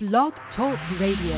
[0.00, 1.34] Blog Talk Radio.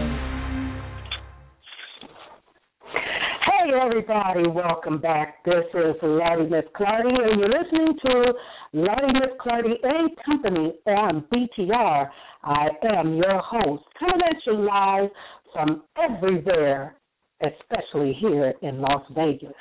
[2.93, 5.43] Hey everybody, welcome back.
[5.47, 8.33] This is Lardy Miss Clardy, and you're listening to
[8.75, 12.11] Lardy Miss Clardy and Company on BTR.
[12.45, 12.69] I
[12.99, 15.09] am your host, coming at you live
[15.55, 16.97] from everywhere,
[17.41, 19.57] especially here in Las Vegas.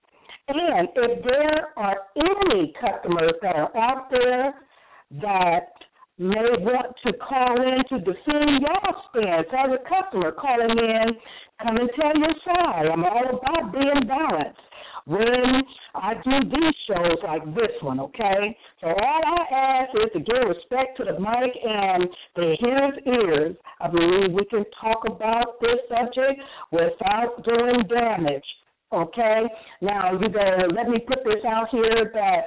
[0.48, 4.54] And if there are any customers that are out there
[5.22, 5.68] that
[6.18, 11.16] may want to call in to defend your stance as a customer calling in,
[11.64, 12.88] come and tell your side.
[12.92, 14.60] I'm all about being balanced
[15.06, 15.64] when
[15.96, 18.58] I do these shows like this one, okay?
[18.82, 23.56] So all I ask is to give respect to the mic and the hearers' ears.
[23.80, 26.42] I believe we can talk about this subject
[26.72, 28.46] without doing damage,
[28.94, 29.44] okay?
[29.82, 32.42] Now, you know, let me put this out here that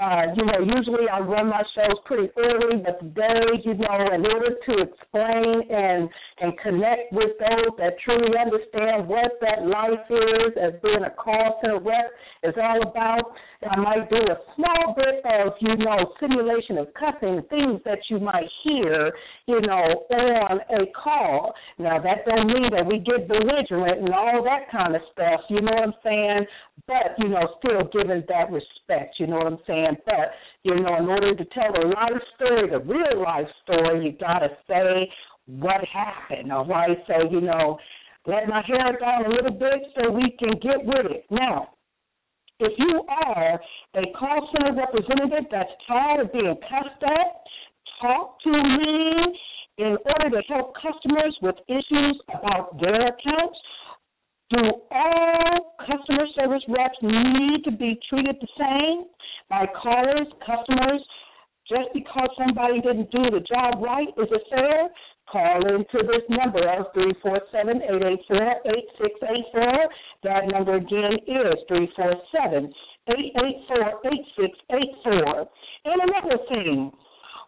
[0.00, 4.26] uh, you know, usually I run my shows pretty early, but today, you know, in
[4.26, 10.50] order to explain and and connect with those that truly understand what that life is
[10.58, 12.10] as being a call center rep
[12.42, 13.38] is all about,
[13.70, 18.18] I might do a small bit of, you know, simulation of cussing, things that you
[18.18, 19.12] might hear,
[19.46, 21.54] you know, on a call.
[21.78, 25.60] Now that don't mean that we get belligerent and all that kind of stuff, you
[25.60, 26.46] know what I'm saying?
[26.88, 29.83] But, you know, still giving that respect, you know what I'm saying?
[30.06, 34.12] But, you know, in order to tell the life story, the real life story, you
[34.18, 35.10] gotta say
[35.46, 36.96] what happened, all right?
[37.06, 37.78] So, you know,
[38.26, 41.26] let my hair down a little bit so we can get with it.
[41.30, 41.68] Now,
[42.60, 43.60] if you are
[43.94, 47.44] a call center representative that's tired of being cussed at,
[48.00, 49.38] talk to me
[49.78, 53.58] in order to help customers with issues about their accounts.
[54.54, 59.06] Do all customer service reps need to be treated the same
[59.50, 61.04] by callers, customers,
[61.68, 64.06] just because somebody didn't do the job right?
[64.16, 64.88] Is it fair?
[65.26, 69.88] Call into this number of 347-884-8684.
[70.22, 71.58] That number again is
[73.10, 75.48] 347-884-8684.
[75.84, 76.92] And another thing,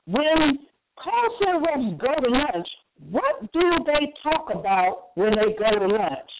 [0.06, 0.58] when
[0.96, 2.68] call center reps go to lunch,
[3.10, 6.32] what do they talk about when they go to lunch?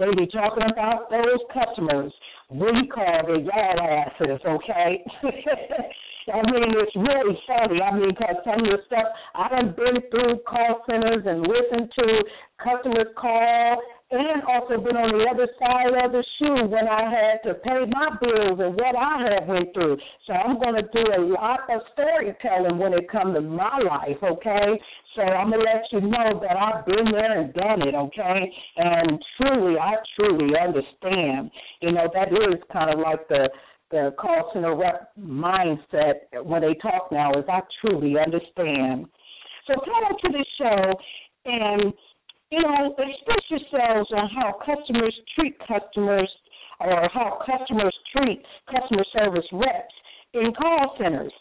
[0.00, 2.12] They be talking about those customers
[2.50, 5.04] we call the yard asses, okay?
[6.34, 7.80] I mean, it's really funny.
[7.80, 11.90] I mean, because some of the stuff I done been through call centers and listened
[11.94, 12.06] to
[12.58, 17.46] customers call, and also been on the other side of the shoe when I had
[17.46, 19.98] to pay my bills and what I had went through.
[20.26, 24.18] So I'm going to do a lot of storytelling when it comes to my life,
[24.18, 24.74] okay?
[25.16, 28.52] So I'm gonna let you know that I've been there and done it, okay?
[28.76, 31.50] And truly, I truly understand.
[31.80, 33.48] You know, that is kind of like the
[33.90, 39.06] the call center rep mindset when they talk now is I truly understand.
[39.66, 40.94] So come on to the show
[41.46, 41.92] and
[42.50, 46.30] you know express yourselves on how customers treat customers
[46.80, 49.94] or how customers treat customer service reps
[50.34, 51.32] in call centers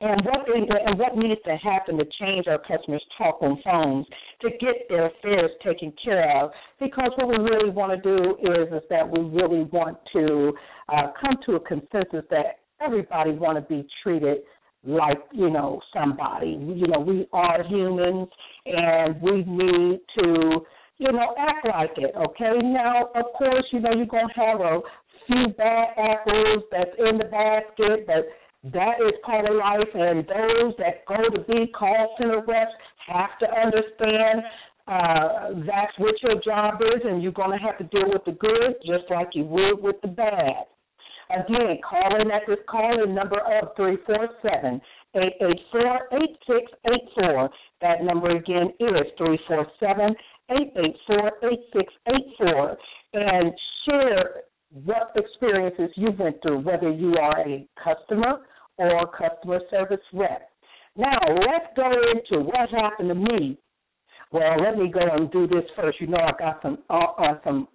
[0.00, 4.06] and what and what needs to happen to change our customers' talk on phones
[4.40, 6.50] to get their affairs taken care of.
[6.78, 10.52] Because what we really want to do is is that we really want to
[10.88, 14.38] uh, come to a consensus that everybody want to be treated
[14.84, 16.50] like you know somebody.
[16.50, 18.28] You know we are humans
[18.66, 20.60] and we need to
[20.98, 22.14] you know act like it.
[22.16, 22.60] Okay.
[22.62, 24.80] Now of course you know you're gonna have a
[25.26, 28.24] few bad apples that's in the basket, but
[28.72, 32.72] that is part of life, and those that go to be call center reps
[33.06, 34.42] have to understand
[34.88, 38.32] uh, that's what your job is, and you're going to have to deal with the
[38.32, 40.64] good just like you would with the bad.
[41.30, 44.80] Again, call in at this call in number of 347
[45.14, 46.08] 884
[46.48, 47.50] 8684.
[47.82, 50.16] That number again is 347
[50.48, 51.32] 884
[51.76, 52.78] 8684.
[53.12, 53.52] And
[53.84, 58.40] share what experiences you went through, whether you are a customer
[58.78, 60.48] or customer service rep.
[60.96, 63.58] Now, let's go into what happened to me.
[64.32, 66.00] Well, let me go and do this first.
[66.00, 67.68] You know, I got some uh, uh, some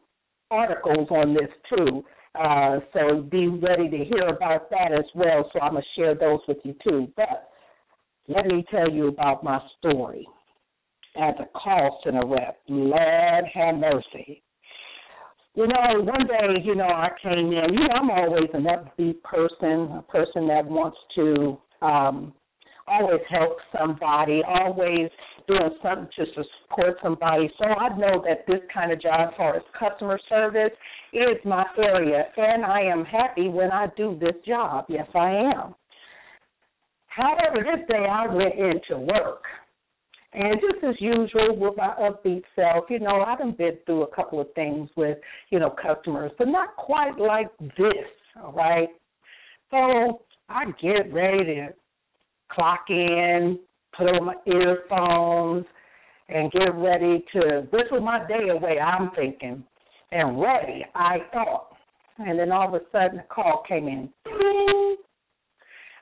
[0.52, 2.04] articles on this too,
[2.40, 5.50] uh, so be ready to hear about that as well.
[5.52, 7.08] So I'm gonna share those with you too.
[7.16, 7.50] But
[8.28, 10.28] let me tell you about my story
[11.16, 12.58] as a call center rep.
[12.68, 14.43] Lord have mercy.
[15.56, 17.74] You know, one day, you know, I came in.
[17.74, 22.34] You know, I'm always an upbeat person, a person that wants to um,
[22.88, 25.10] always help somebody, always
[25.48, 27.52] doing something to support somebody.
[27.60, 30.72] So I know that this kind of job, as far as customer service,
[31.14, 34.86] is my area, and I am happy when I do this job.
[34.90, 35.76] Yes, I am.
[37.08, 39.44] However, this day I went into work
[40.34, 44.42] and just as usual with my upbeat self, you know, I've been through a couple
[44.42, 45.18] of things with,
[45.50, 48.08] you know, customers, but not quite like this,
[48.42, 48.90] all right?
[49.70, 51.68] So I get ready to
[52.52, 53.60] clock in,
[53.96, 55.66] put on my earphones,
[56.30, 59.64] and get ready to whistle my day away, I'm thinking.
[60.12, 61.70] And ready, I thought.
[62.18, 64.10] And then all of a sudden a call came in.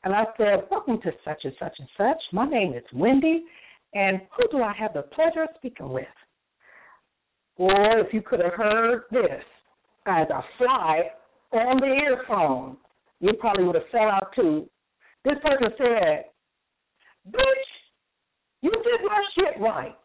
[0.04, 2.18] And I said, Welcome to such and such and such.
[2.33, 3.44] My name is Wendy
[3.94, 6.06] and who do I have the pleasure of speaking with?
[7.58, 9.44] Or if you could have heard this
[10.08, 11.12] as a fly
[11.52, 12.78] on the earphone,
[13.20, 14.70] you probably would have fell out too.
[15.24, 16.26] This person said,
[17.30, 17.70] Bitch,
[18.62, 19.96] you did my shit right.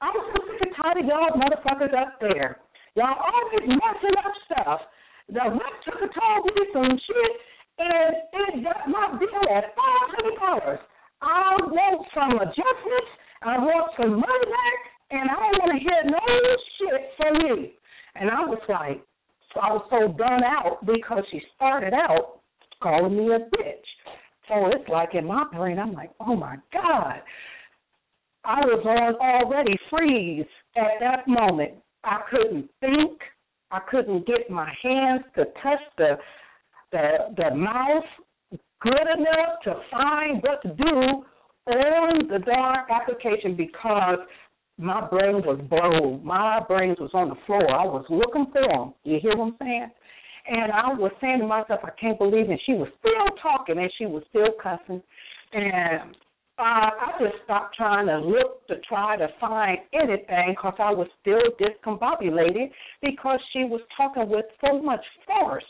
[0.00, 2.58] I was so sick and tired of y'all motherfuckers up there.
[2.94, 4.80] Y'all always messing up stuff.
[5.28, 7.32] The rep took a toll me some shit
[7.78, 10.80] and it got my bill at five hundred dollars.
[11.22, 13.10] I want some adjustments
[13.44, 14.80] I want some money back,
[15.10, 16.18] and I don't want to hear no
[16.78, 17.68] shit from you.
[18.14, 19.02] And I was like,
[19.60, 22.40] I was so done out because she started out
[22.82, 23.88] calling me a bitch.
[24.48, 27.20] So it's like in my brain, I'm like, oh my God.
[28.44, 30.46] I was on already freeze
[30.76, 31.74] at that moment.
[32.04, 33.20] I couldn't think.
[33.70, 36.18] I couldn't get my hands to touch the
[36.90, 41.24] the the mouse good enough to find what to do
[41.66, 44.18] on the darn application because
[44.78, 46.24] my brain was blown.
[46.24, 47.70] My brain was on the floor.
[47.70, 48.94] I was looking for them.
[49.04, 49.90] You hear what I'm saying?
[50.48, 52.60] And I was saying to myself, I can't believe it.
[52.66, 55.02] She was still talking and she was still cussing.
[55.52, 56.16] And
[56.58, 61.06] uh, I just stopped trying to look to try to find anything because I was
[61.20, 62.70] still discombobulated
[63.02, 65.64] because she was talking with so much force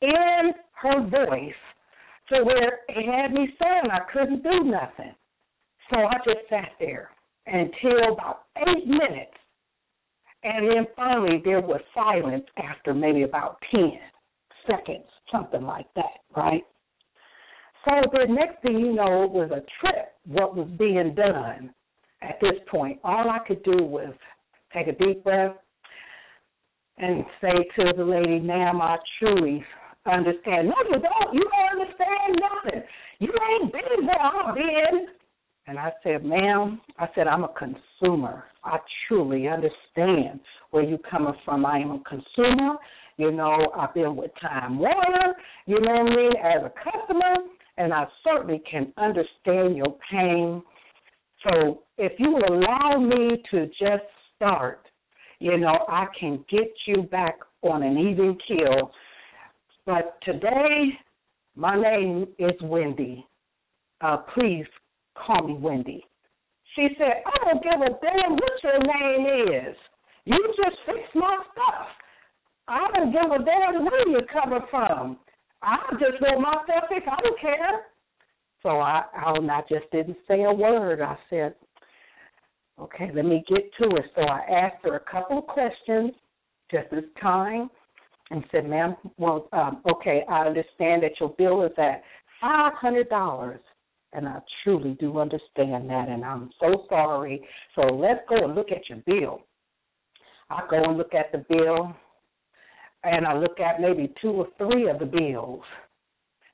[0.00, 1.52] in her voice
[2.32, 5.14] to where it had me saying I couldn't do nothing.
[5.90, 7.10] So I just sat there
[7.46, 9.36] until about eight minutes.
[10.44, 13.92] And then finally there was silence after maybe about 10
[14.66, 16.62] seconds, something like that, right?
[17.84, 21.74] So the next thing you know, was a trip what was being done
[22.22, 22.98] at this point.
[23.04, 24.14] All I could do was
[24.72, 25.56] take a deep breath
[26.98, 29.64] and say to the lady, ma'am, I truly
[30.06, 30.68] understand.
[30.68, 31.34] No, you don't.
[31.34, 31.51] You.
[33.22, 35.06] You ain't been where I've been.
[35.68, 38.42] And I said, ma'am, I said, I'm a consumer.
[38.64, 40.40] I truly understand
[40.72, 41.64] where you're coming from.
[41.64, 42.74] I am a consumer.
[43.18, 45.36] You know, I've been with Time Warner,
[45.66, 47.34] you know what I mean, as a customer,
[47.78, 50.60] and I certainly can understand your pain.
[51.44, 54.02] So if you will allow me to just
[54.34, 54.88] start,
[55.38, 58.90] you know, I can get you back on an even keel
[59.84, 60.90] but today,
[61.56, 63.26] my name is Wendy.
[64.00, 64.66] Uh, please
[65.14, 66.04] call me Wendy.
[66.74, 69.76] She said, I don't give a damn what your name is.
[70.24, 71.86] You just fix my stuff.
[72.68, 75.18] I don't give a damn where you're coming from.
[75.62, 77.08] I just want my stuff fixed.
[77.08, 77.82] I don't care.
[78.62, 81.00] So I, I just didn't say a word.
[81.00, 81.54] I said,
[82.80, 84.04] okay, let me get to it.
[84.14, 86.12] So I asked her a couple of questions
[86.70, 87.68] just as time
[88.32, 92.02] and said, ma'am, well, um, okay, I understand that your bill is at
[92.42, 93.58] $500.
[94.14, 97.46] And I truly do understand that, and I'm so sorry.
[97.74, 99.40] So let's go and look at your bill.
[100.50, 101.94] I go and look at the bill,
[103.04, 105.62] and I look at maybe two or three of the bills,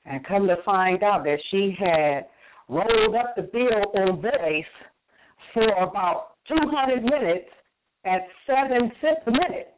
[0.04, 2.26] and come to find out that she had
[2.68, 4.64] rolled up the bill on base
[5.52, 7.50] for about 200 minutes
[8.04, 9.77] at seven cents a minute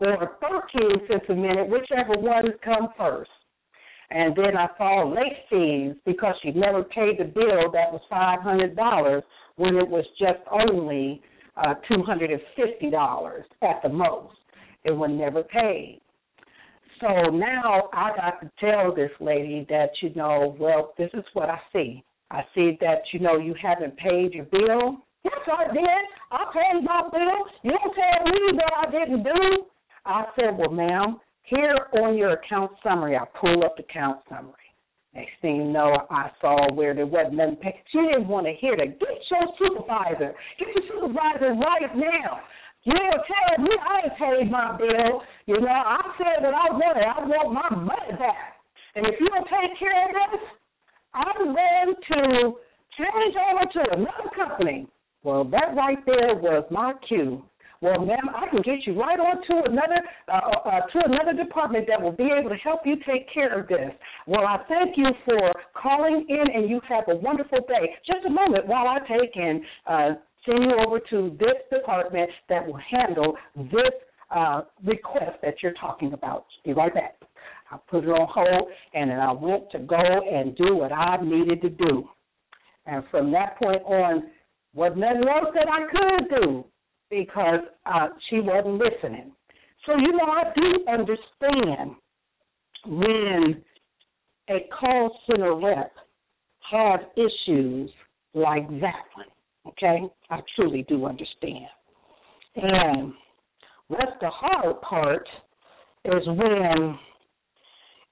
[0.00, 3.30] or 13 cents a minute, whichever one come first.
[4.10, 9.22] And then I saw late fees because she never paid the bill that was $500
[9.56, 11.22] when it was just only
[11.56, 14.36] uh, $250 at the most.
[14.84, 16.00] It was never paid.
[17.00, 21.48] So now I got to tell this lady that, you know, well, this is what
[21.48, 22.04] I see.
[22.30, 24.98] I see that, you know, you haven't paid your bill.
[25.24, 26.04] Yes, I did.
[26.30, 27.46] I paid my bill.
[27.62, 29.66] You don't tell me that I didn't do.
[30.06, 34.52] I said, well, ma'am, here on your account summary, I pull up the account summary.
[35.14, 37.78] Next thing you know, I saw where there wasn't nothing paid.
[37.92, 38.98] She didn't want to hear that.
[38.98, 40.34] Get your supervisor.
[40.58, 42.40] Get your supervisor right now.
[42.82, 45.22] You tell me I ain't paid my bill.
[45.46, 47.06] You know, I said what I wanted.
[47.06, 48.58] I want my money back.
[48.96, 50.44] And if you don't take care of this,
[51.14, 52.58] I'm going to
[52.98, 54.86] change over to another company.
[55.22, 57.42] Well, that right there was my cue
[57.84, 60.00] well, ma'am, I can get you right on to another
[60.32, 63.60] uh, uh, uh, to another department that will be able to help you take care
[63.60, 63.92] of this.
[64.26, 67.92] Well, I thank you for calling in, and you have a wonderful day.
[68.06, 70.08] Just a moment while I take and uh,
[70.46, 73.92] send you over to this department that will handle this
[74.34, 76.46] uh, request that you're talking about.
[76.64, 77.20] Be right back.
[77.70, 81.18] I put it on hold, and then I went to go and do what I
[81.22, 82.08] needed to do.
[82.86, 84.30] And from that point on,
[84.72, 86.64] wasn't nothing else that I could do
[87.14, 89.32] because uh, she wasn't listening.
[89.86, 91.96] So, you know, I do understand
[92.86, 93.62] when
[94.48, 95.92] a call center rep
[96.70, 97.90] has issues
[98.34, 99.26] like that one.
[99.68, 100.00] Okay?
[100.30, 101.66] I truly do understand.
[102.56, 103.12] And
[103.88, 105.28] what's the hard part
[106.04, 106.98] is when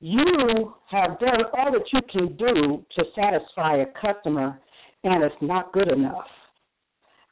[0.01, 4.59] you have done all that you can do to satisfy a customer
[5.05, 6.27] and it's not good enough.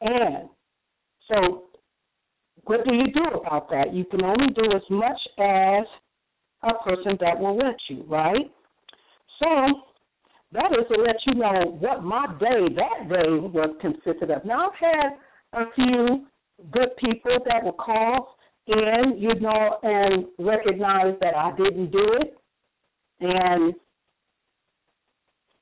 [0.00, 0.48] And
[1.30, 1.64] so,
[2.64, 3.94] what do you do about that?
[3.94, 5.86] You can only do as much as
[6.62, 8.50] a person that will let you, right?
[9.38, 9.46] So,
[10.52, 14.44] that is to let you know what my day that day was consisted of.
[14.44, 16.26] Now, I've had a few
[16.72, 22.36] good people that will call in, you know, and recognize that I didn't do it,
[23.20, 23.74] and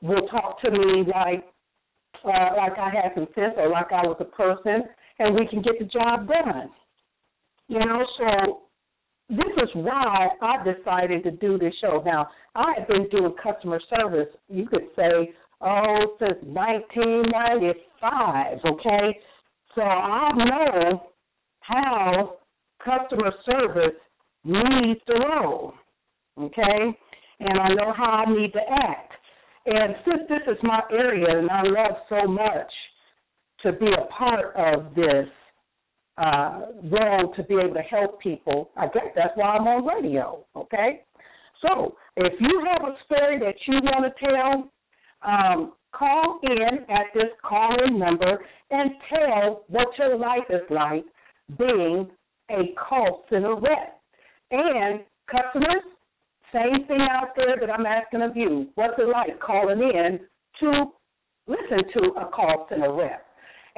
[0.00, 1.44] will talk to me like
[2.25, 4.84] uh, like I had some sense or like I was a person
[5.18, 6.70] and we can get the job done.
[7.68, 8.60] You know, so
[9.28, 12.02] this is why I decided to do this show.
[12.04, 19.18] Now, I have been doing customer service, you could say, oh, since 1995, okay?
[19.75, 21.02] So I know
[21.60, 22.38] how
[22.82, 24.00] customer service
[24.44, 25.75] needs to roll,
[26.40, 26.96] okay?
[27.40, 29.07] And I know how I need to act.
[29.70, 32.70] And since this is my area and I love so much
[33.62, 35.28] to be a part of this
[36.16, 38.70] uh, role to be able to help people.
[38.78, 41.02] I guess that's why I'm on radio, okay?
[41.60, 44.70] So if you have a story that you want to tell,
[45.22, 48.38] um, call in at this call-in number
[48.70, 51.04] and tell what your life is like
[51.58, 52.08] being
[52.50, 54.00] a call center rep.
[54.50, 55.84] And customers,
[56.52, 58.68] same thing out there that I'm asking of you.
[58.74, 60.20] What's it like calling in
[60.60, 60.84] to
[61.46, 63.28] listen to a call center rep?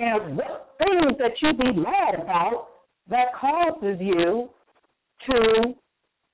[0.01, 2.69] and what things that you be mad about
[3.09, 4.49] that causes you
[5.29, 5.75] to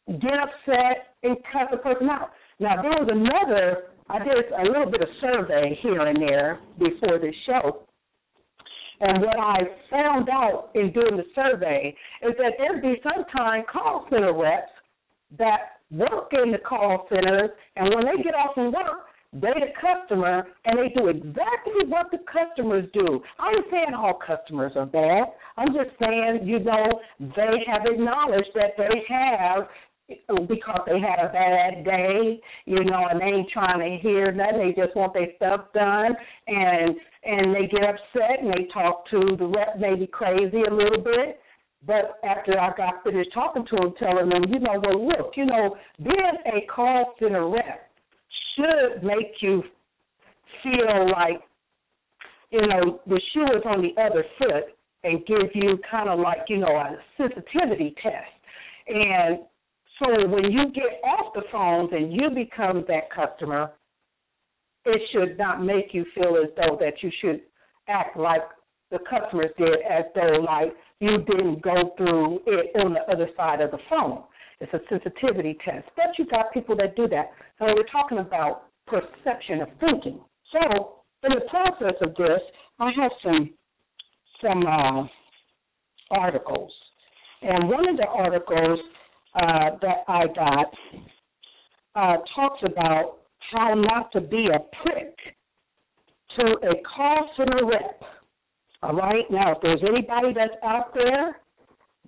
[0.06, 2.30] get upset and cut the person out.
[2.60, 7.18] Now there was another I did a little bit of survey here and there before
[7.18, 7.82] this show.
[9.00, 9.58] And what I
[9.90, 14.70] found out in doing the survey is that there'd be sometimes call center reps
[15.38, 19.72] that work in the call centers, and when they get off from work, they the
[19.76, 23.20] customer and they do exactly what the customers do.
[23.38, 25.24] I'm saying all customers are bad.
[25.56, 29.68] I'm just saying, you know, they have acknowledged that they have
[30.48, 34.72] because they had a bad day, you know, and they ain't trying to hear nothing.
[34.74, 36.14] They just want their stuff done,
[36.46, 41.02] and and they get upset and they talk to the rep, maybe crazy a little
[41.02, 41.40] bit.
[41.84, 45.44] But after I got finished talking to them, telling them, you know, well, look, you
[45.44, 47.90] know, being a call center rep
[48.56, 49.62] should make you
[50.62, 51.42] feel like,
[52.50, 56.48] you know, the shoe is on the other foot and give you kind of like,
[56.48, 58.32] you know, a sensitivity test.
[58.88, 59.40] And
[59.98, 63.72] so when you get off the phones and you become that customer,
[64.84, 67.40] it should not make you feel as though that you should
[67.88, 68.42] act like
[68.90, 73.60] the customers did, as though like you didn't go through it on the other side
[73.60, 74.22] of the phone.
[74.60, 75.86] It's a sensitivity test.
[75.96, 77.30] But you got people that do that.
[77.58, 80.20] So we're talking about perception of thinking.
[80.52, 82.40] So in the process of this,
[82.78, 83.50] I have some
[84.42, 85.04] some uh,
[86.10, 86.70] articles,
[87.42, 88.78] and one of the articles
[89.34, 90.66] uh, that I got
[91.94, 93.18] uh, talks about
[93.50, 95.14] how not to be a prick
[96.36, 98.02] to a call center rep.
[98.82, 101.36] All right, now if there's anybody that's out there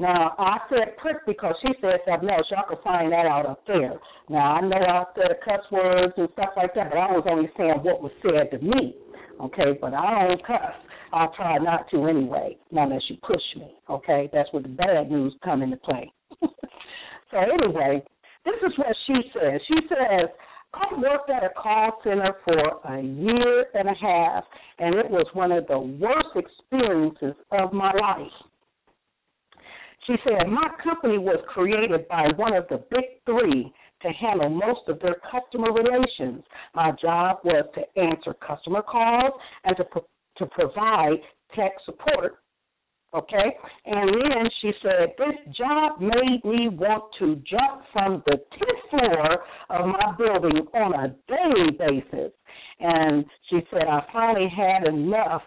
[0.00, 2.46] Now, I said prick because she said something else.
[2.50, 4.00] Y'all can find that out up there.
[4.30, 7.50] Now, I know I said cuss words and stuff like that, but I was only
[7.58, 8.96] saying what was said to me.
[9.38, 10.72] Okay, but I don't cuss.
[11.12, 13.74] I'll try not to anyway, unless you push me.
[13.90, 16.10] Okay, that's where the bad news come into play.
[16.40, 18.02] so anyway,
[18.46, 19.60] this is what she says.
[19.68, 20.30] She says,
[20.72, 24.44] I worked at a call center for a year and a half,
[24.78, 28.32] and it was one of the worst experiences of my life.
[30.10, 34.80] She said, My company was created by one of the big three to handle most
[34.88, 36.42] of their customer relations.
[36.74, 39.84] My job was to answer customer calls and to,
[40.38, 41.18] to provide
[41.54, 42.42] tech support.
[43.14, 43.56] Okay?
[43.86, 49.38] And then she said, This job made me want to jump from the 10th floor
[49.70, 52.32] of my building on a daily basis.
[52.80, 55.42] And she said, I finally had enough.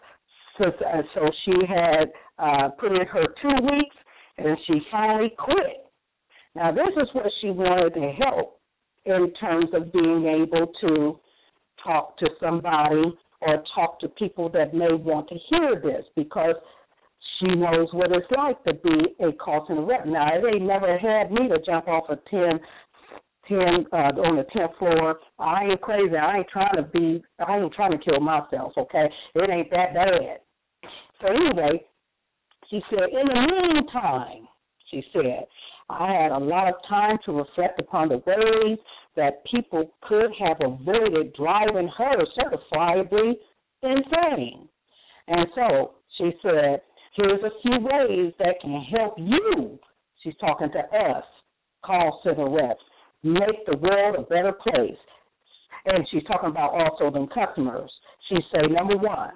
[0.57, 0.65] So,
[1.15, 2.05] so she had
[2.37, 3.95] uh, put in her two weeks
[4.37, 5.85] and she finally quit.
[6.55, 8.59] Now, this is what she wanted to help
[9.05, 11.19] in terms of being able to
[11.83, 16.55] talk to somebody or talk to people that may want to hear this because
[17.39, 20.05] she knows what it's like to be a call center rep.
[20.05, 22.59] Now, they never had me to jump off a 10,
[23.49, 23.57] 10
[23.91, 25.19] uh, on the 10th floor.
[25.39, 26.15] I ain't crazy.
[26.15, 29.09] I ain't trying to be, I ain't trying to kill myself, okay?
[29.35, 30.39] It ain't that bad.
[31.21, 31.83] So, anyway,
[32.69, 34.47] she said, in the meantime,
[34.89, 35.45] she said,
[35.89, 38.77] I had a lot of time to reflect upon the ways
[39.15, 43.33] that people could have avoided driving her certifiably
[43.81, 44.67] insane.
[45.27, 46.81] And so she said,
[47.15, 49.79] here's a few ways that can help you.
[50.23, 51.23] She's talking to us,
[51.85, 52.81] call center reps,
[53.23, 54.97] make the world a better place.
[55.85, 57.91] And she's talking about also them customers.
[58.29, 59.31] She said, number one,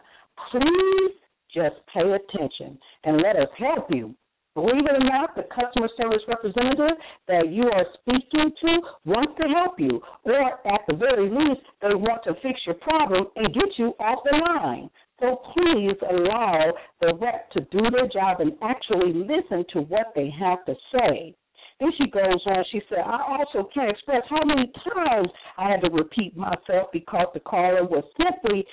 [0.51, 1.16] please
[1.53, 4.15] just pay attention and let us help you.
[4.57, 8.71] Believe it or not, the customer service representative that you are speaking to
[9.05, 13.27] wants to help you, or at the very least, they want to fix your problem
[13.35, 14.89] and get you off the line.
[15.19, 20.33] So please allow the rep to do their job and actually listen to what they
[20.39, 21.35] have to say.
[21.79, 25.29] Then she goes on, she said, I also can't express how many times
[25.59, 28.65] I had to repeat myself because the caller was simply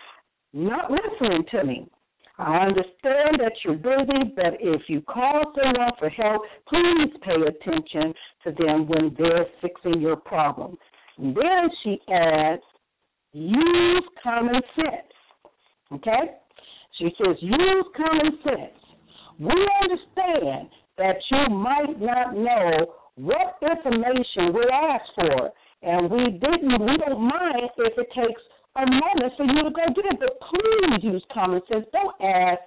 [0.54, 1.88] not listening to me.
[2.36, 8.12] I understand that you're busy, but if you call someone for help, please pay attention
[8.42, 10.76] to them when they're fixing your problem.
[11.18, 12.62] And then she adds,
[13.32, 15.12] use common sense.
[15.92, 16.34] Okay?
[16.98, 18.84] She says, use common sense.
[19.38, 25.50] We understand that you might not know what information we ask for,
[25.82, 26.80] and we didn't.
[26.80, 28.42] We don't mind if it takes
[28.76, 30.18] a moment for you to go get it.
[30.20, 31.86] But please use common sense.
[31.92, 32.60] Don't ask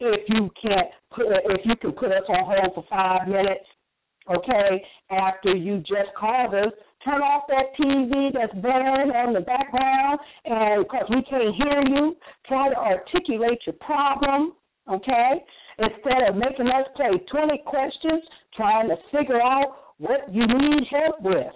[0.00, 3.64] if you can't put if you can put us on hold for five minutes.
[4.28, 6.72] Okay, after you just called us,
[7.04, 12.16] turn off that TV that's blaring on the background, and because we can't hear you,
[12.48, 14.54] try to articulate your problem.
[14.88, 15.44] Okay,
[15.78, 18.22] instead of making us play 20 questions
[18.56, 21.52] trying to figure out what you need help with.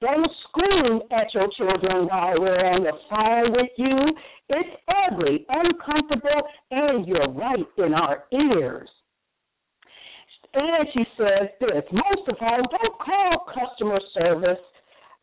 [0.00, 4.14] Don't scream at your children while we're on the phone with you.
[4.48, 8.88] It's ugly, uncomfortable, and you're right in our ears.
[10.54, 14.62] And she says this most of all, don't call customer service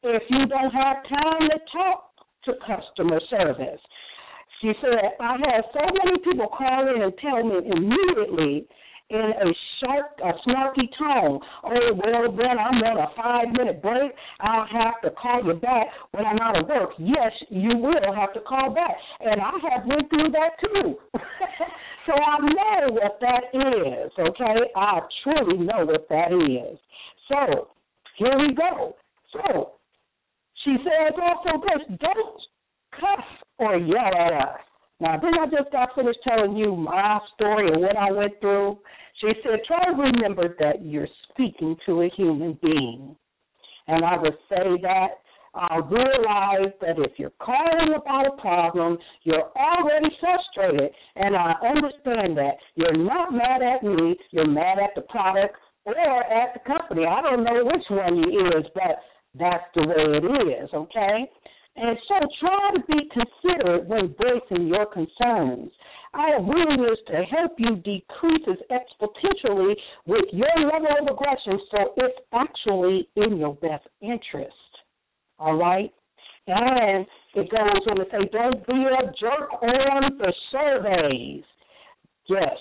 [0.03, 2.11] if you don't have time to talk
[2.45, 3.79] to customer service.
[4.61, 8.67] She said, I had so many people call in and tell me immediately
[9.09, 11.39] in a sharp, a snarky tone.
[11.63, 14.11] Oh, well, then I'm on a five minute break.
[14.39, 16.91] I'll have to call you back when I'm out of work.
[16.99, 18.95] Yes, you will have to call back.
[19.19, 20.95] And I have went through that too.
[22.05, 24.69] so I know what that is, okay?
[24.75, 26.77] I truly know what that is.
[27.27, 27.69] So,
[28.17, 28.95] here we go.
[29.33, 29.71] So,
[30.63, 32.41] she says oh, also this, don't
[32.91, 33.25] cuss
[33.57, 34.59] or yell at us.
[34.99, 38.79] Now, then I just got finished telling you my story and what I went through.
[39.21, 43.15] She said, try to remember that you're speaking to a human being.
[43.87, 45.07] And I would say that
[45.55, 52.37] I realize that if you're calling about a problem, you're already frustrated, and I understand
[52.37, 52.53] that.
[52.75, 57.05] You're not mad at me, you're mad at the product or at the company.
[57.05, 58.99] I don't know which one you is, but
[59.39, 61.29] that's the way it is, okay?
[61.81, 65.71] And so try to be considerate when voicing your concerns.
[66.13, 73.07] Our willingness to help you decreases exponentially with your level of aggression, so it's actually
[73.15, 74.53] in your best interest.
[75.37, 75.93] All right?
[76.47, 81.43] And it goes on to say, don't be a jerk on the surveys.
[82.27, 82.57] Yes.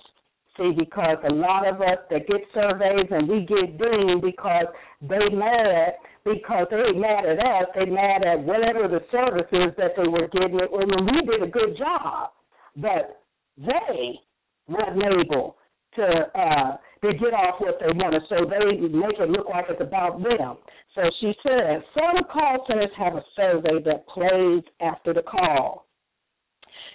[0.58, 4.66] See, because a lot of us that get surveys and we get dinged because
[5.00, 5.94] they mad
[6.24, 10.58] because they mad at us, they mad at whatever the services that they were getting.
[10.58, 12.32] I mean, we did a good job,
[12.76, 13.22] but
[13.56, 14.18] they
[14.66, 15.56] weren't able
[15.94, 16.02] to
[16.34, 20.20] uh, to get off what they wanted, so they make it look like it's about
[20.22, 20.56] them.
[20.94, 25.86] So she said, some call centers have a survey that plays after the call.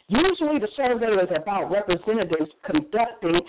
[0.10, 3.40] Usually the survey is about representatives conducting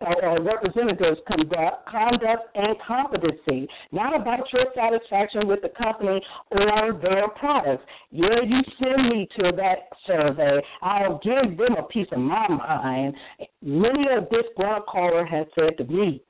[0.00, 7.28] or representatives conduct conduct and competency, not about your satisfaction with the company or their
[7.38, 7.84] products.
[8.10, 10.60] Yeah, you send me to that survey.
[10.82, 13.14] I'll give them a piece of my mind.
[13.62, 16.22] Many of this ground caller has said to me,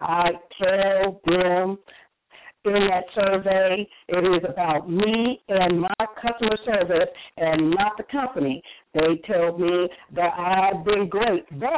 [0.00, 1.78] I tell them
[2.68, 3.86] in that survey.
[4.08, 8.62] It is about me and my customer service and not the company.
[8.94, 11.70] They tell me that I've been great, but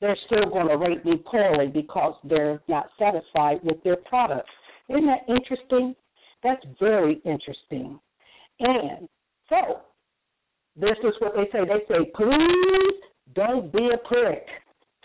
[0.00, 4.50] they're still going to rate me poorly because they're not satisfied with their products.
[4.88, 5.94] Isn't that interesting?
[6.42, 8.00] That's very interesting.
[8.58, 9.08] And
[9.48, 9.80] so,
[10.76, 11.64] this is what they say.
[11.64, 12.94] They say, please
[13.34, 14.46] don't be a prick.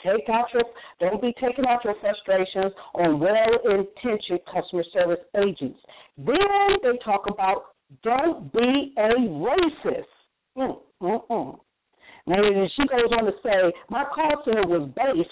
[0.03, 0.63] Take out your
[0.99, 5.79] don't be taking out your frustrations on well-intentioned customer service agents.
[6.17, 6.36] Then
[6.83, 10.13] they talk about don't be a racist.
[10.57, 11.60] Mm, mm, mm.
[12.27, 15.29] She goes on to say, my call center was based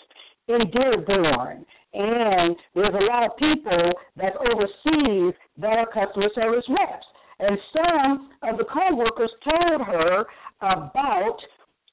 [0.48, 7.06] in Dearborn, and there's a lot of people that's overseas that are customer service reps.
[7.40, 10.26] And some of the coworkers told her
[10.62, 11.38] about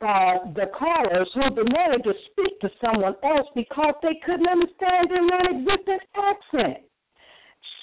[0.03, 5.25] uh, the callers who demanded to speak to someone else because they couldn't understand their
[5.25, 6.92] non-existent accent.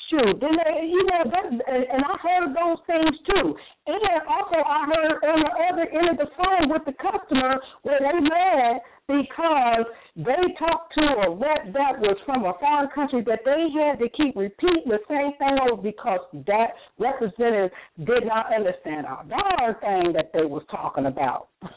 [0.10, 3.54] Shoot, then they, you know, that, and I heard those things too.
[3.86, 8.00] And also, I heard on the other end of the phone with the customer where
[8.00, 13.42] they mad because they talked to a rep that was from a foreign country that
[13.46, 17.70] they had to keep repeating the same thing over because that representative
[18.06, 21.50] did not understand a darn thing that they was talking about.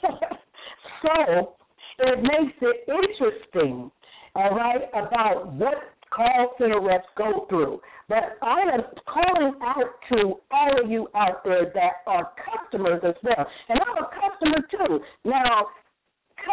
[1.04, 1.52] so
[1.98, 3.90] it makes it interesting,
[4.34, 7.80] all right, about what call center reps go through.
[8.08, 13.14] But I am calling out to all of you out there that are customers as
[13.22, 13.46] well.
[13.68, 15.00] And I'm a customer too.
[15.24, 15.66] Now,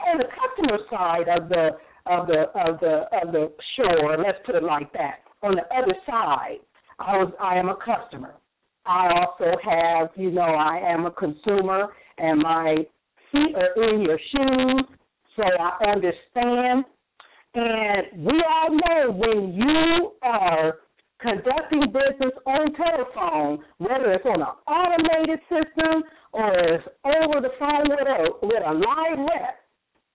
[0.08, 1.70] on the customer side of the
[2.06, 5.20] of the of the of the shore, let's put it like that.
[5.42, 6.60] On the other side,
[7.00, 8.36] I was I am a customer.
[8.86, 12.78] I also have, you know, I am a consumer and my
[13.32, 14.86] feet are in your shoes,
[15.36, 16.86] so I understand.
[17.56, 20.80] And we all know when you are
[21.20, 27.90] conducting business on telephone, whether it's on an automated system or it's over the phone
[27.90, 29.60] with a with a live rep,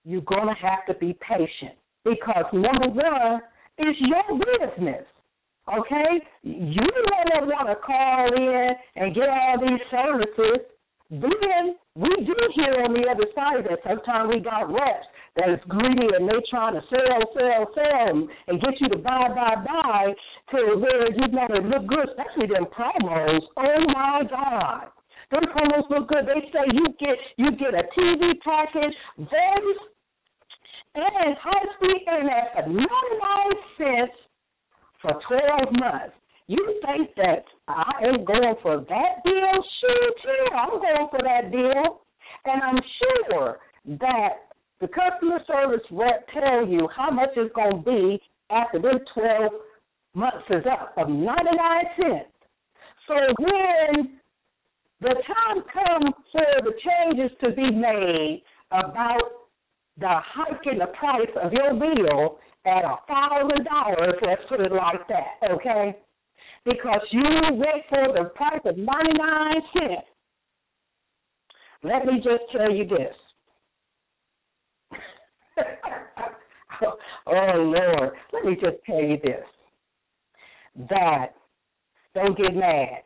[0.05, 3.41] you're going to have to be patient because number one
[3.77, 5.05] it's your business.
[5.67, 6.21] Okay?
[6.43, 6.87] You
[7.33, 10.65] don't want to call in and get all these services.
[11.09, 15.59] Then we do hear on the other side that sometimes we got reps that is
[15.67, 20.13] greedy and they trying to sell, sell, sell and get you to buy, buy, buy
[20.51, 23.43] to where you never look good, especially them promos.
[23.57, 24.89] Oh my God.
[25.29, 26.25] Them promos look good.
[26.25, 29.81] They say you get you get a TV package, voice,
[30.95, 32.87] and high speed internet for 99
[33.77, 34.17] cents
[35.01, 36.15] for 12 months.
[36.47, 39.63] You think that I am going for that deal?
[39.81, 42.01] Shoot, yeah, I'm going for that deal.
[42.45, 43.57] And I'm sure
[43.99, 44.29] that
[44.81, 49.51] the customer service rep tell you how much it's going to be after this 12
[50.13, 51.25] months is up of 99
[51.97, 52.29] cents.
[53.07, 54.19] So when
[55.01, 59.49] the time comes for the changes to be made about
[59.97, 64.71] the hike in the price of your bill at a thousand dollars, let's put it
[64.71, 65.95] like that, okay?
[66.65, 67.23] Because you
[67.53, 70.07] went for the price of ninety nine cents.
[71.83, 73.15] Let me just tell you this.
[77.27, 79.45] oh Lord, let me just tell you this.
[80.89, 81.27] That
[82.15, 83.03] don't get mad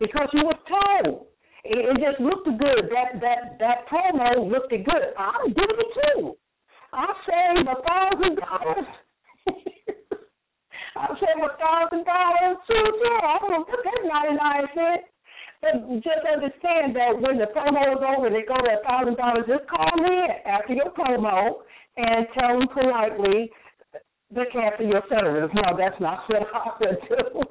[0.00, 1.26] because you were told.
[1.64, 2.90] It, it just looked good.
[2.90, 5.14] That that that promo looked good.
[5.18, 6.36] I'm doing it too.
[6.92, 8.86] I saved a thousand dollars.
[11.02, 12.86] I saved a thousand dollars too.
[13.02, 15.10] Yeah, I'm gonna put that ninety nine cents.
[15.58, 19.50] But just understand that when the promo is over, they go to a thousand dollars.
[19.50, 21.66] Just call me after your promo
[21.98, 23.50] and tell them politely
[24.34, 25.50] to cancel your service.
[25.54, 27.42] No, that's not what I would do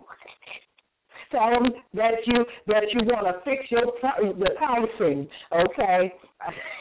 [1.31, 6.13] tell them that you that you want to fix your the pricing, okay?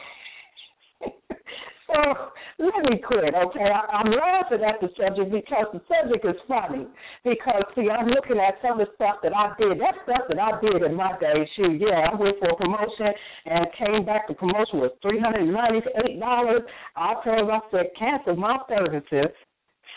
[1.91, 2.31] so
[2.63, 3.67] let me quit, okay?
[3.67, 6.87] I, I'm laughing at the subject because the subject is funny.
[7.23, 9.79] Because see, I'm looking at some of the stuff that I did.
[9.79, 13.11] That stuff that I did in my day, shoot, yeah, I went for a promotion
[13.45, 14.27] and came back.
[14.27, 16.63] The promotion was three hundred and ninety-eight dollars.
[16.95, 19.35] I told I said cancel my services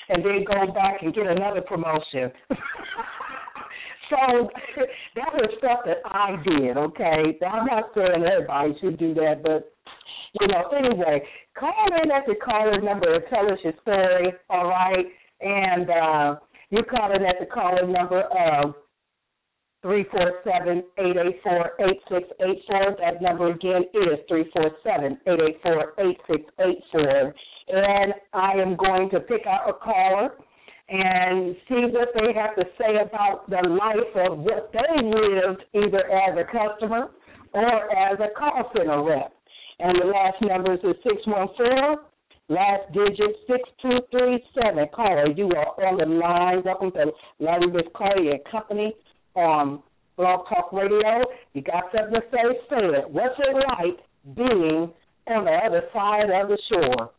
[0.08, 2.32] and then go back and get another promotion.
[4.10, 4.50] So
[5.16, 7.38] that was stuff that I did, okay?
[7.46, 9.73] I'm not saying everybody should do that, but
[10.40, 11.22] you know, anyway,
[11.58, 15.06] call in at the caller number and tell us your story, all right?
[15.40, 18.74] And uh you call in at the caller number of
[19.82, 22.96] three four seven eight eight four eight six eight four.
[22.98, 27.34] That number again is three four seven eight eight four eight six eight four.
[27.68, 30.30] And I am going to pick out a caller
[30.88, 36.04] and see what they have to say about the life of what they lived either
[36.10, 37.10] as a customer
[37.52, 39.32] or as a call center rep.
[39.80, 41.96] And the last numbers is 614,
[42.48, 44.86] last digit 6237.
[44.94, 46.62] Caller, you are on the line.
[46.64, 47.10] Welcome to
[47.40, 48.94] Lardy Miss Clardy and Company
[49.34, 49.82] on
[50.16, 51.24] Blog Talk Radio.
[51.54, 52.38] You got something to say,
[52.70, 53.10] say it.
[53.10, 53.98] What's it like
[54.36, 54.92] being
[55.26, 57.10] on the other side of the shore?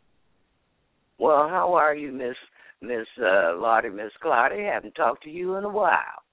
[1.17, 2.35] Well, how are you, Miss
[2.81, 4.71] Miss uh, Lottie, Miss Claudia.
[4.73, 6.23] Haven't talked to you in a while.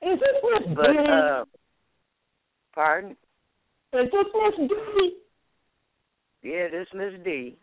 [0.00, 1.44] Is this Miss But uh,
[2.74, 3.12] pardon?
[3.92, 5.21] Is this Miss D?
[6.42, 7.56] Yeah, this is Miss D.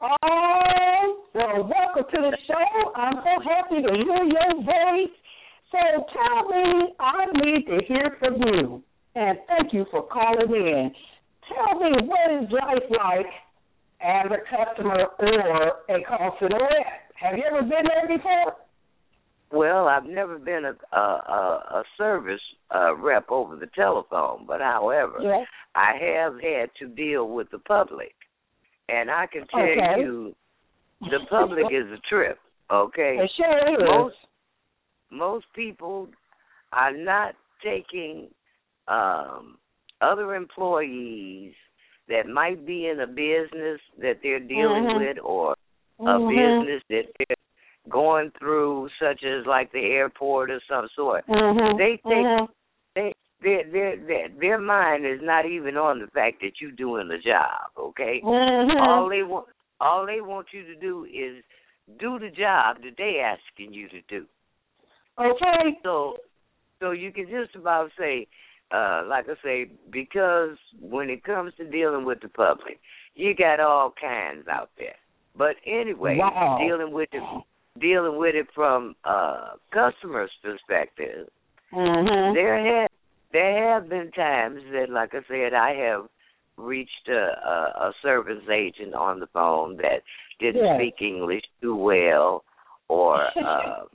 [0.00, 2.92] Oh, well, welcome to the show.
[2.96, 5.12] I'm so happy to hear your voice.
[5.70, 8.82] So tell me, I need to hear from you.
[9.14, 10.90] And thank you for calling in.
[11.52, 13.26] Tell me, what is life like
[14.00, 17.12] as a customer or a call center rep?
[17.20, 18.56] Have you ever been there before?
[19.50, 22.40] Well, I've never been a a, a, a service
[22.74, 25.46] uh, rep over the telephone, but however, yes.
[25.74, 28.14] I have had to deal with the public,
[28.88, 30.00] and I can tell okay.
[30.00, 30.34] you,
[31.00, 32.38] the public is a trip.
[32.70, 33.80] Okay, it sure is.
[33.80, 34.16] Most
[35.10, 36.08] most people
[36.72, 37.34] are not
[37.64, 38.28] taking
[38.86, 39.56] um,
[40.00, 41.54] other employees
[42.08, 45.04] that might be in a business that they're dealing mm-hmm.
[45.04, 45.54] with or
[46.00, 46.64] a mm-hmm.
[46.64, 47.36] business that they're
[47.88, 51.26] going through, such as like the airport or some sort.
[51.26, 51.78] Mm-hmm.
[51.78, 52.52] They think mm-hmm.
[52.94, 57.08] they their their their their mind is not even on the fact that you're doing
[57.08, 57.70] the job.
[57.78, 58.78] Okay, mm-hmm.
[58.78, 59.46] all they want
[59.80, 61.42] all they want you to do is
[62.00, 64.26] do the job that they asking you to do.
[65.18, 65.78] Okay.
[65.82, 66.16] So
[66.80, 68.26] so you can just about say,
[68.72, 72.80] uh, like I say, because when it comes to dealing with the public,
[73.14, 74.94] you got all kinds out there.
[75.36, 76.58] But anyway, wow.
[76.60, 77.22] dealing with it
[77.80, 81.28] dealing with it from a customer's perspective,
[81.72, 82.34] mm-hmm.
[82.34, 82.90] there have
[83.32, 86.06] there have been times that, like I said, I have
[86.56, 90.02] reached a, a, a service agent on the phone that
[90.40, 90.76] didn't yes.
[90.78, 92.44] speak English too well,
[92.88, 93.88] or um,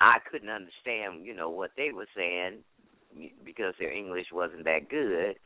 [0.00, 2.58] I couldn't understand, you know, what they were saying
[3.44, 5.36] because their English wasn't that good,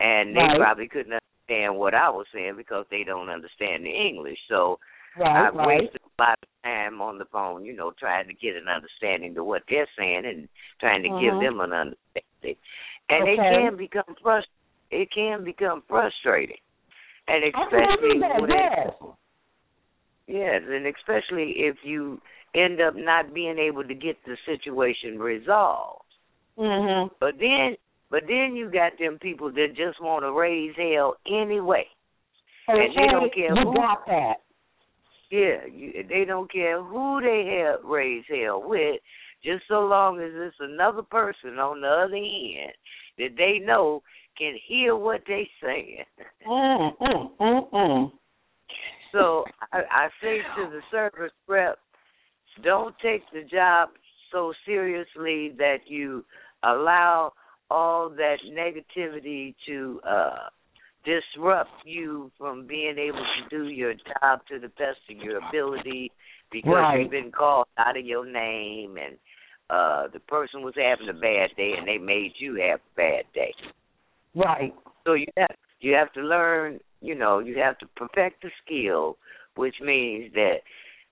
[0.00, 0.58] and they right.
[0.58, 4.38] probably couldn't understand what I was saying because they don't understand the English.
[4.48, 4.78] So
[5.18, 5.66] right, I've right.
[5.82, 9.34] wasted a lot of time on the phone, you know, trying to get an understanding
[9.34, 10.48] to what they're saying and
[10.80, 11.40] trying to give Mhm.
[11.40, 12.56] them an understanding.
[13.08, 14.46] And it can become frust
[14.90, 16.58] it can become frustrating.
[17.28, 18.92] And especially that, when yes.
[20.28, 22.20] yes, and especially if you
[22.54, 26.04] end up not being able to get the situation resolved.
[26.56, 27.10] Mhm.
[27.18, 27.76] But then
[28.10, 31.88] but then you got them people that just want to raise hell anyway.
[32.68, 33.74] Okay, and they don't care you who.
[33.74, 34.40] got that.
[35.30, 39.00] Yeah, you, they don't care who they have raised hell with,
[39.44, 42.72] just so long as it's another person on the other end
[43.18, 44.02] that they know
[44.38, 46.04] can hear what they saying.
[46.46, 48.12] Mm, mm, mm, mm.
[49.12, 51.78] So I, I say to the service rep,
[52.62, 53.90] don't take the job
[54.32, 56.24] so seriously that you
[56.62, 57.32] allow
[57.70, 60.48] all that negativity to uh
[61.06, 66.10] disrupt you from being able to do your job to the best of your ability
[66.50, 67.00] because Right.
[67.00, 69.16] you've been called out of your name and
[69.70, 73.24] uh the person was having a bad day and they made you have a bad
[73.34, 73.54] day.
[74.34, 74.74] Right.
[75.04, 79.16] So you have you have to learn, you know, you have to perfect the skill,
[79.56, 80.58] which means that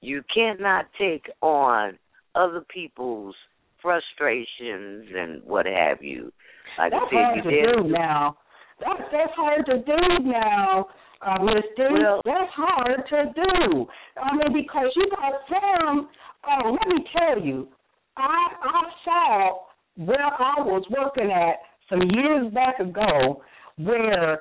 [0.00, 1.98] you cannot take on
[2.34, 3.34] other people's
[3.80, 6.32] frustrations and what have you.
[6.78, 8.36] Like That's I said, hard you to did do now.
[8.84, 10.86] That's that's hard to do now,
[11.24, 11.82] uh, Miss D.
[11.90, 13.86] Well- that's hard to do.
[14.20, 16.08] I mean, because you got some.
[16.46, 17.68] Oh, let me tell you,
[18.16, 19.58] I I saw
[19.96, 21.56] where I was working at
[21.88, 23.42] some years back ago,
[23.78, 24.40] where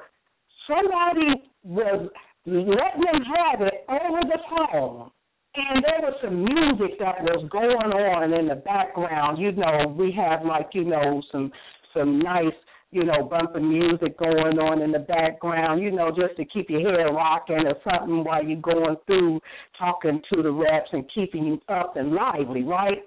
[0.67, 2.09] somebody was
[2.45, 5.11] letting them have it over the phone.
[5.55, 9.37] And there was some music that was going on in the background.
[9.37, 11.51] You know, we have like, you know, some
[11.93, 12.57] some nice,
[12.93, 16.81] you know, bumping music going on in the background, you know, just to keep your
[16.81, 19.39] head rocking or something while you're going through
[19.77, 22.99] talking to the reps and keeping you up and lively, right?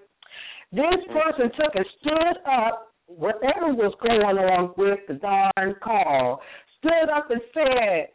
[0.72, 1.12] This mm-hmm.
[1.12, 6.40] person took and stood up, whatever was going on with the darn call,
[6.78, 8.08] stood up and said,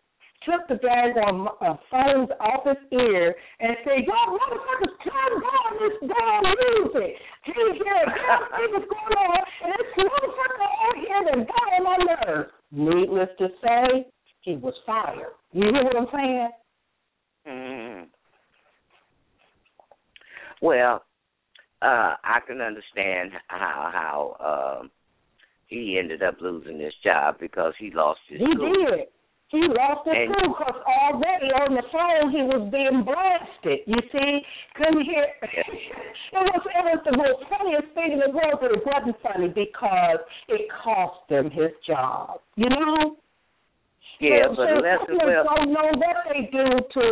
[0.45, 5.71] took the bag on uh, phones off his ear and said, Y'all motherfuckers turn down
[5.79, 7.15] this damn music.
[7.45, 11.83] He here, God, see what's going on, and this motherfucker on here that got on
[11.83, 12.49] my nerves.
[12.71, 14.07] Needless to say,
[14.41, 15.33] he was fired.
[15.51, 16.49] You hear what I'm saying?
[17.47, 18.05] Mm.
[20.61, 21.03] Well,
[21.81, 23.89] uh I can understand how
[24.39, 24.91] how um
[25.67, 28.73] he ended up losing his job because he lost his He school.
[28.73, 29.07] did.
[29.51, 33.83] He lost And- cool because already on the phone he was being blasted.
[33.85, 35.27] You see, couldn't hear.
[35.43, 35.67] it
[36.31, 40.19] was it was the most funniest thing in the world, but it wasn't funny because
[40.47, 42.39] it cost him his job.
[42.55, 43.17] You know.
[44.21, 47.05] Yeah, so, but so customers well don't know what they do to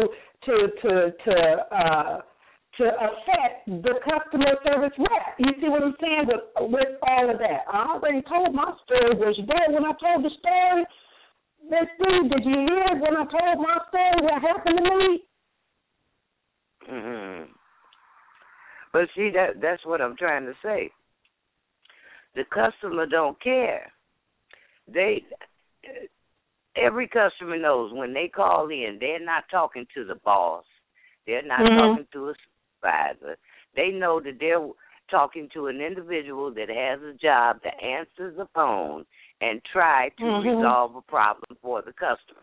[0.46, 1.36] to to to
[1.76, 2.22] uh
[2.80, 5.36] to affect the customer service rep.
[5.40, 7.68] You see what I'm saying with with all of that.
[7.68, 9.20] I already told my story.
[9.20, 10.88] Was you there when I told the story?
[11.70, 15.24] Miss D, did you hear when I told my story what happened to me?
[16.92, 17.52] Mm-hmm.
[18.92, 20.90] But see that that's what I'm trying to say.
[22.36, 23.92] The customer don't care.
[24.92, 25.24] They
[26.76, 30.66] every customer knows when they call in, they're not talking to the boss.
[31.28, 31.78] They're not Mhm.
[31.78, 33.38] talking to a supervisor.
[33.76, 34.68] They know that they're
[35.10, 39.06] talking to an individual that has a job to answer the phone
[39.42, 40.44] and try to Mhm.
[40.58, 42.42] resolve a problem for the customer.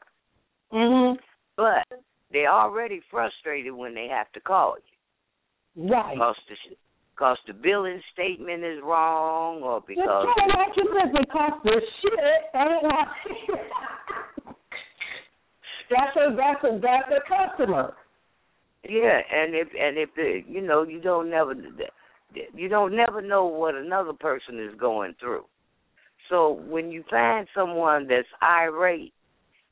[0.73, 1.19] Mhm.
[1.57, 1.87] But
[2.31, 4.83] they're already frustrated when they have to call you.
[5.91, 6.15] Right.
[6.15, 6.57] because the
[7.15, 11.81] because the billing statement is wrong or because tell them what you live because the
[12.03, 12.51] shit
[15.91, 17.95] That's a that's a that's a customer.
[18.89, 21.55] yeah and if and if the you know you don't never
[22.55, 25.45] you don't never know what another person is going through
[26.29, 29.13] so when you find someone that's irate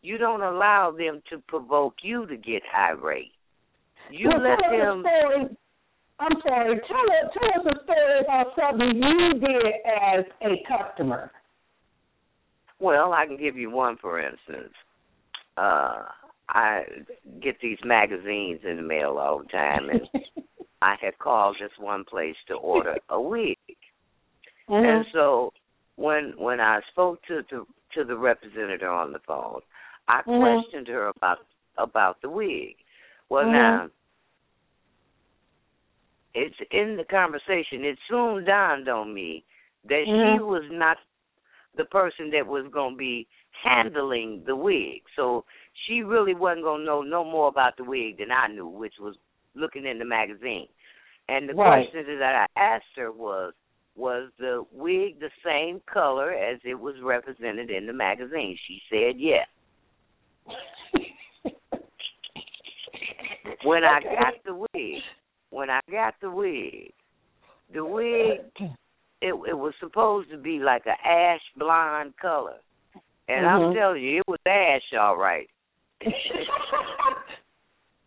[0.02, 3.32] you don't allow them to provoke you to get irate
[4.10, 5.56] you well, let them story.
[6.20, 6.80] I'm sorry.
[6.86, 11.30] Tell us tell us a story about something you did as a customer.
[12.78, 14.74] Well, I can give you one for instance.
[15.56, 16.04] Uh
[16.48, 16.82] I
[17.42, 20.02] get these magazines in the mail all the time and
[20.84, 23.56] I had called this one place to order a wig.
[24.68, 24.84] Mhm.
[24.84, 25.52] And so
[25.96, 29.60] when when I spoke to to to the representative on the phone,
[30.08, 30.40] I Mhm.
[30.40, 31.38] questioned her about
[31.78, 32.76] about the wig.
[33.30, 33.52] Well Mhm.
[33.52, 33.90] now
[36.35, 39.44] it's in the conversation, it soon dawned on me
[39.85, 40.98] that she was not
[41.76, 45.02] the person that was going to be handling the wig.
[45.14, 48.66] So she really wasn't going to know no more about the wig than I knew,
[48.66, 49.16] which was
[49.54, 50.68] looking in the magazine.
[51.29, 51.90] And the Right.
[51.90, 53.54] question that I asked her was,
[53.96, 58.58] was the wig the same color as it was represented in the magazine?
[58.66, 59.46] She said yes.
[63.62, 65.02] When I got the wig,
[65.50, 66.92] when I got the wig,
[67.72, 68.40] the wig
[69.22, 72.58] it it was supposed to be like a ash blonde color.
[73.29, 73.75] And I'm Mhm.
[73.75, 75.48] telling you, it was ash all right.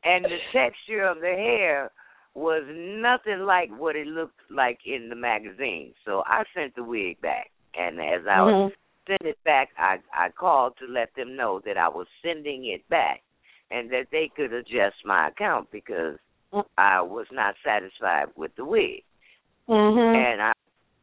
[0.03, 1.91] and the texture of the hair
[2.37, 5.93] was nothing like what it looked like in the magazine.
[6.05, 8.73] So I sent the wig back, and as I mm-hmm.
[9.07, 12.87] sent it back, I I called to let them know that I was sending it
[12.89, 13.23] back,
[13.71, 16.17] and that they could adjust my account because
[16.77, 19.03] I was not satisfied with the wig.
[19.67, 20.15] Mm-hmm.
[20.15, 20.53] And I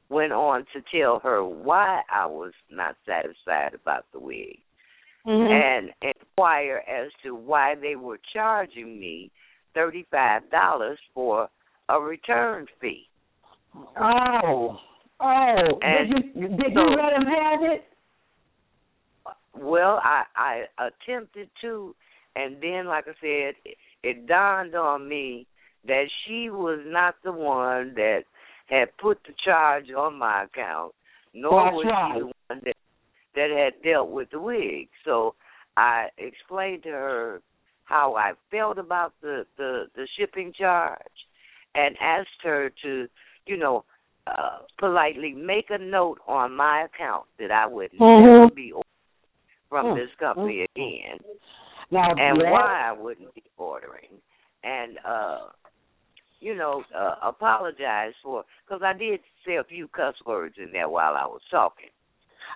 [0.09, 4.59] went on to tell her why I was not satisfied about the wig
[5.26, 5.53] mm-hmm.
[5.53, 9.32] and inquire as to why they were charging me
[9.75, 11.49] thirty-five dollars for
[11.89, 13.09] a return fee.
[14.01, 14.79] Oh,
[15.20, 15.81] oh!
[15.83, 17.85] And did you did so, you let him have it?
[19.57, 21.95] Well, I I attempted to,
[22.37, 25.47] and then, like I said, it, it dawned on me
[25.87, 28.22] that she was not the one that
[28.66, 30.93] had put the charge on my account,
[31.35, 32.12] nor That's was right.
[32.14, 32.77] she the one that
[33.35, 34.89] that had dealt with the wig.
[35.05, 35.35] So
[35.77, 37.43] I explained to her
[37.85, 40.99] how I felt about the the, the shipping charge,
[41.74, 43.07] and asked her to,
[43.47, 43.85] you know,
[44.26, 48.26] uh, politely make a note on my account that I would mm-hmm.
[48.26, 48.85] never be ordering
[49.68, 49.99] from mm-hmm.
[49.99, 51.18] this company again,
[51.91, 54.09] now, and why I wouldn't be ordering,
[54.62, 55.49] and uh,
[56.41, 60.89] you know, uh, apologize for because I did say a few cuss words in there
[60.89, 61.91] while I was talking.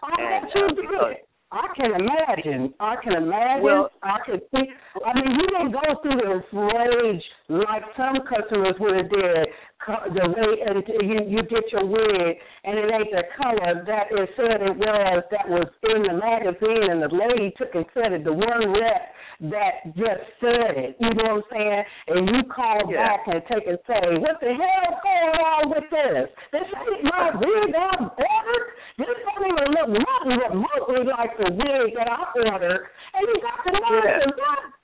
[0.02, 1.16] I and, bet you uh, did.
[1.50, 2.74] I can imagine.
[2.78, 3.62] I can imagine.
[3.62, 4.70] Well- I can see.
[5.04, 9.48] I mean, you didn't go through this rage like some customers would have did.
[9.88, 14.28] The way and you you get your wig and it ain't the color that it
[14.36, 18.24] said it was that was in the magazine, and the lady took and said it.
[18.24, 19.02] The one rep
[19.48, 20.96] that just said it.
[21.00, 21.84] You know what I'm saying?
[22.08, 23.16] And you call Yeah.
[23.16, 26.28] back and take and say, "What the hell's going on with this?
[26.52, 28.66] This ain't my wig I ordered.
[28.98, 33.64] This don't even look nothing remotely like the wig that I ordered." And you got
[33.64, 34.18] the nerve Yeah.
[34.20, 34.74] to.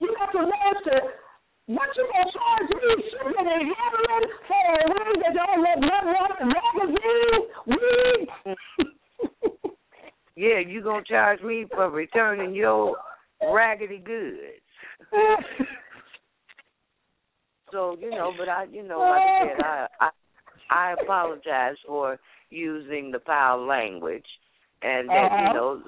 [0.00, 1.27] You got to.
[1.68, 6.16] What you gonna charge me shipping and handling for a wig that don't look nothing
[6.16, 9.36] like magazine wig?
[10.34, 12.96] Yeah, you gonna charge me for returning your
[13.52, 14.64] raggedy goods.
[17.70, 20.10] So you know, but I, you know, like I said, I, I,
[20.70, 24.24] I apologize for using the foul language,
[24.80, 25.42] and that Uh-huh.
[25.48, 25.82] you know,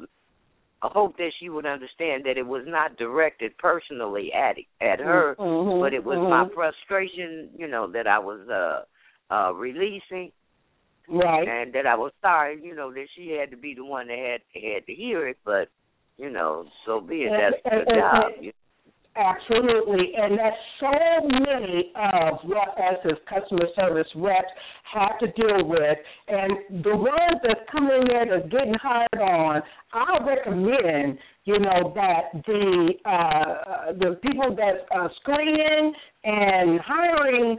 [0.82, 5.36] I hope that she would understand that it was not directed personally at at her,
[5.38, 6.30] Mhm, but it was mhm.
[6.30, 8.84] my frustration, you know, that I was uh
[9.32, 10.32] uh releasing
[11.08, 11.46] right.
[11.46, 14.18] and that I was sorry, you know, that she had to be the one that
[14.18, 15.68] had had to hear it, but
[16.16, 17.30] you know, so be it.
[17.30, 18.32] That's the job.
[18.38, 18.52] and-
[19.16, 24.46] Absolutely, and that's so many of what us as customer service reps
[24.94, 25.98] have to deal with,
[26.28, 32.40] and the ones that's coming in that's getting hired on, I recommend, you know, that
[32.46, 35.92] the uh, the people that uh, screening
[36.22, 37.58] and hiring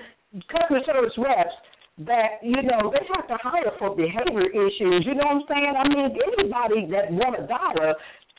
[0.49, 1.51] customer service reps
[1.99, 5.03] that you know they have to hire for behavior issues.
[5.05, 5.73] You know what I'm saying?
[5.77, 7.93] I mean, anybody that want a dollar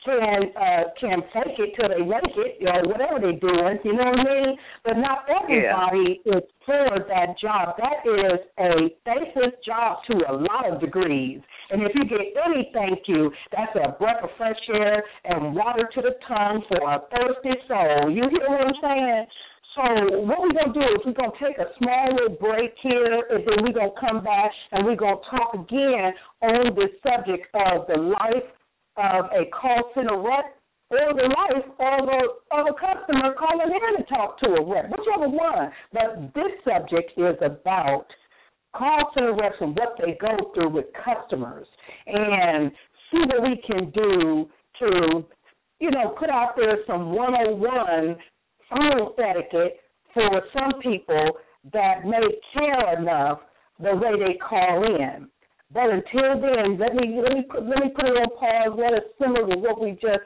[0.05, 4.11] can uh can fake it till they make it or whatever they're doing, you know
[4.11, 4.57] what I mean?
[4.83, 7.75] But not everybody is for that job.
[7.77, 11.41] That is a thankless job to a lot of degrees.
[11.69, 15.89] And if you get any thank you, that's a breath of fresh air and water
[15.95, 18.11] to the tongue for a thirsty soul.
[18.11, 19.25] You hear what I'm saying?
[19.75, 19.81] So
[20.29, 23.63] what we're gonna do is we're gonna take a small little break here, and then
[23.63, 28.45] we're gonna come back and we're gonna talk again on the subject of the life
[28.97, 30.55] of a call center rep
[30.89, 34.89] or the life of a of a customer calling in to talk to a rep,
[34.89, 35.71] whichever one.
[35.91, 38.05] But this subject is about
[38.75, 41.67] call center reps and what they go through with customers,
[42.07, 42.71] and
[43.11, 45.23] see what we can do to,
[45.79, 48.15] you know, put out there some 101
[48.69, 49.77] phone etiquette
[50.13, 51.31] for some people
[51.71, 53.39] that may care enough
[53.79, 55.27] the way they call in.
[55.73, 58.77] But until then, let me let me put, let me put it on pause.
[58.77, 60.21] Let us simmer with what we just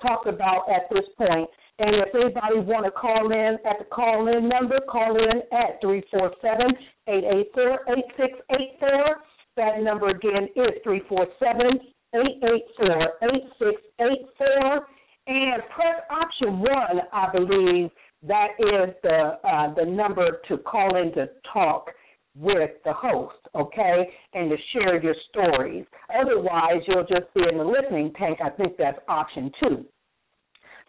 [0.00, 1.50] talked about at this point.
[1.78, 5.80] And if anybody want to call in at the call in number, call in at
[5.80, 6.70] three four seven
[7.08, 9.26] eight eight four eight six eight four.
[9.56, 11.80] That number again is three four seven
[12.14, 14.86] eight eight four eight six eight four.
[15.26, 17.90] And press option one, I believe
[18.28, 21.90] that is the uh, the number to call in to talk
[22.34, 25.84] with the host, okay, and to share your stories.
[26.20, 28.38] Otherwise, you'll just be in the listening tank.
[28.42, 29.84] I think that's option two.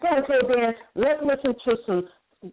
[0.01, 2.07] So until then, let's listen to some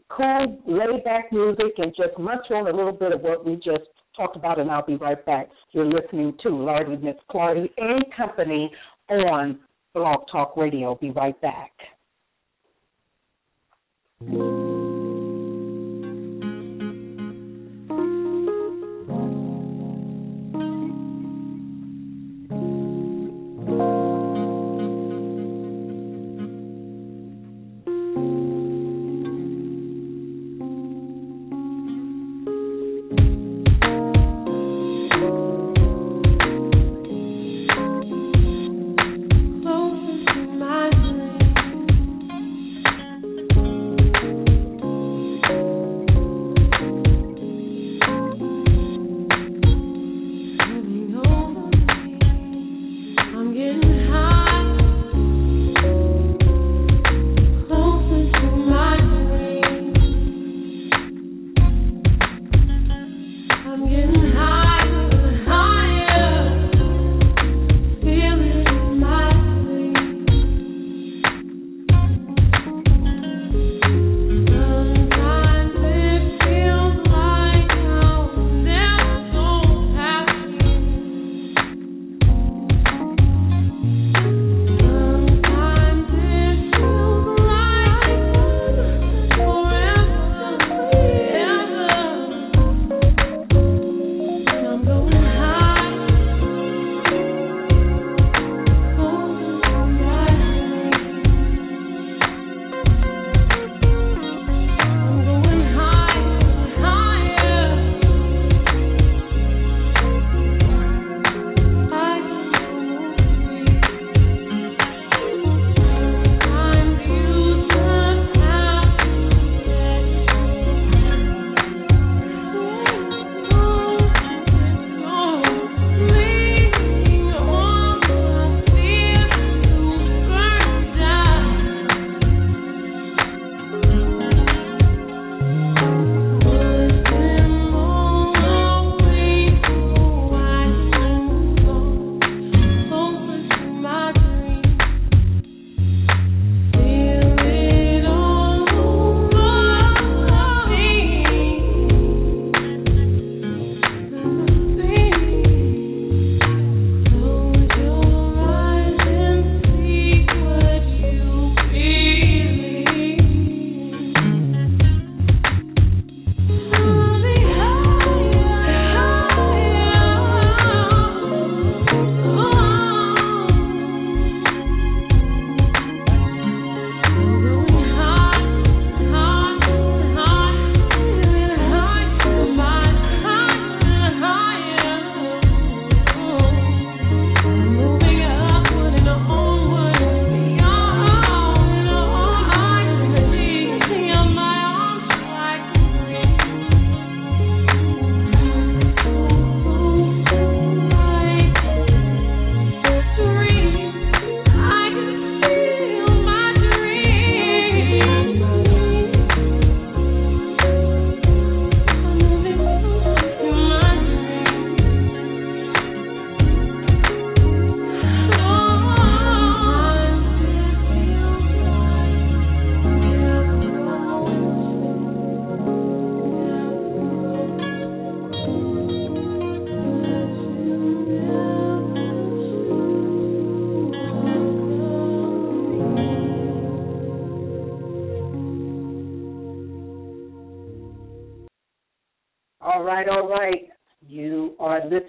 [0.08, 3.88] cool, laid back music and just munch on a little bit of what we just
[4.16, 5.48] talked about, and I'll be right back.
[5.72, 8.70] You're listening to Lardy Miss Clardy and Company
[9.08, 9.60] on
[9.94, 10.96] Blog Talk Radio.
[10.96, 11.72] Be right back.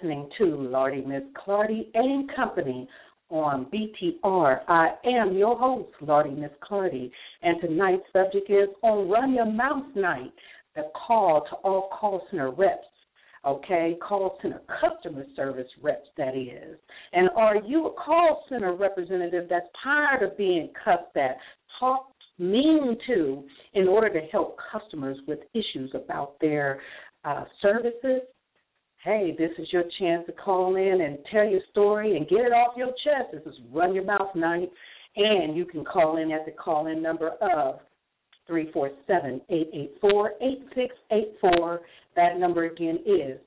[0.01, 2.89] Listening to Lardy Miss Clardy and Company
[3.29, 4.61] on BTR.
[4.67, 7.11] I am your host, Lardy Miss Clardy,
[7.43, 10.31] and tonight's subject is on Run Your Mouth Night,
[10.75, 12.87] the call to all call center reps.
[13.45, 16.79] Okay, call center customer service reps, that is.
[17.13, 21.37] And are you a call center representative that's tired of being cussed at,
[21.79, 23.43] talked mean to,
[23.75, 26.81] in order to help customers with issues about their
[27.23, 28.21] uh, services,
[29.03, 32.53] hey, this is your chance to call in and tell your story and get it
[32.53, 33.31] off your chest.
[33.33, 34.69] This is Run Your Mouth Night.
[35.15, 37.79] And you can call in at the call in number of
[38.47, 41.81] 347 884 8684.
[42.15, 43.39] That number again is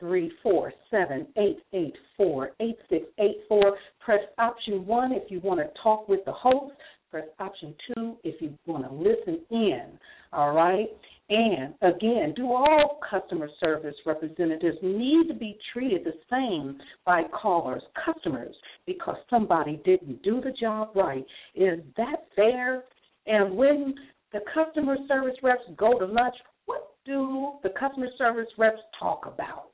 [0.00, 3.76] 347 884 8684.
[4.00, 6.74] Press option 1 if you want to talk with the host.
[7.10, 9.98] Press option 2 if you want to listen in.
[10.32, 10.88] All right?
[11.30, 17.82] And again, do all customer service representatives need to be treated the same by callers,
[18.04, 18.54] customers,
[18.86, 21.24] because somebody didn't do the job right?
[21.54, 22.84] Is that fair?
[23.26, 23.94] And when
[24.32, 26.34] the customer service reps go to lunch,
[26.66, 29.70] what do the customer service reps talk about?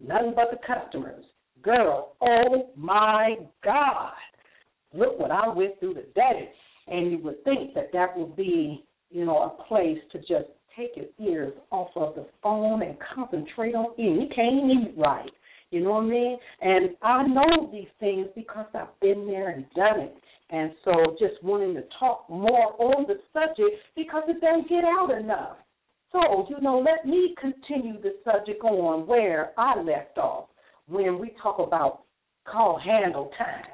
[0.00, 1.24] Nothing but the customers.
[1.62, 4.12] Girl, oh my God.
[4.94, 6.50] Look what I went through today.
[6.86, 10.92] And you would think that that would be, you know, a place to just take
[10.96, 14.20] your ears off of the phone and concentrate on eating.
[14.20, 15.30] You can't eat right.
[15.70, 16.38] You know what I mean?
[16.60, 20.16] And I know these things because I've been there and done it.
[20.50, 25.10] And so just wanting to talk more on the subject because it doesn't get out
[25.10, 25.56] enough.
[26.12, 30.46] So, you know, let me continue the subject on where I left off
[30.86, 32.02] when we talk about
[32.46, 33.64] call handle time.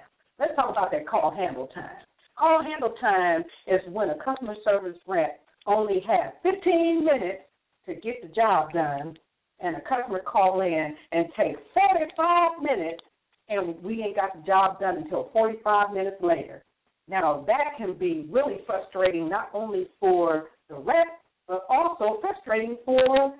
[0.40, 1.90] Let's talk about that call handle time.
[2.38, 7.42] Call handle time is when a customer service rep only has 15 minutes
[7.86, 9.16] to get the job done,
[9.60, 13.02] and a customer call in and take 45 minutes
[13.48, 16.64] and we ain't got the job done until 45 minutes later.
[17.08, 21.06] Now, that can be really frustrating not only for the rep,
[21.48, 23.34] but also frustrating for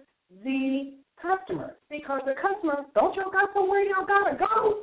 [0.44, 1.76] the customer.
[1.88, 4.82] Because the customer, don't y'all got somewhere y'all got to go?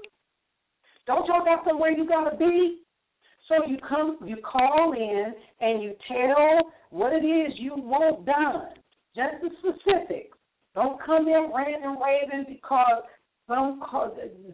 [1.05, 2.81] Don't y'all got somewhere you got to be?
[3.49, 8.69] So you come, you call in, and you tell what it is you want done.
[9.15, 10.37] Just the specifics.
[10.75, 11.49] Don't come in
[11.83, 13.03] and raving because
[13.47, 13.81] some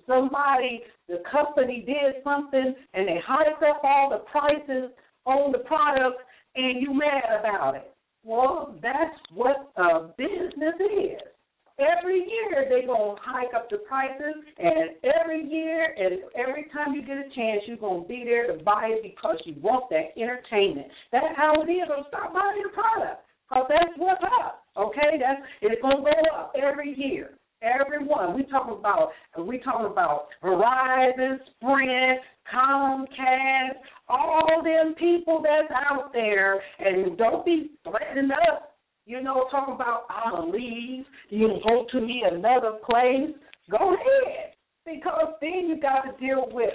[0.08, 4.92] somebody, the company did something and they hiked up all the prices
[5.26, 6.22] on the product
[6.56, 7.92] and you mad about it.
[8.24, 11.35] Well, that's what a business is.
[11.78, 17.02] Every year they gonna hike up the prices, and every year and every time you
[17.02, 20.88] get a chance, you're gonna be there to buy it because you want that entertainment.
[21.12, 21.84] That's how it is.
[21.88, 24.64] So stop buying your product, cause that's what's up.
[24.78, 27.32] Okay, that's it's gonna go up every year.
[27.62, 28.36] Everyone.
[28.36, 32.22] We talking about we talking about Verizon, Sprint,
[32.54, 38.62] Comcast, all them people that's out there, and don't be threatening us.
[39.06, 41.06] You know, talking about I'm gonna leave.
[41.30, 43.36] You can go to me another place.
[43.70, 44.54] Go ahead,
[44.86, 46.74] because then you got to deal with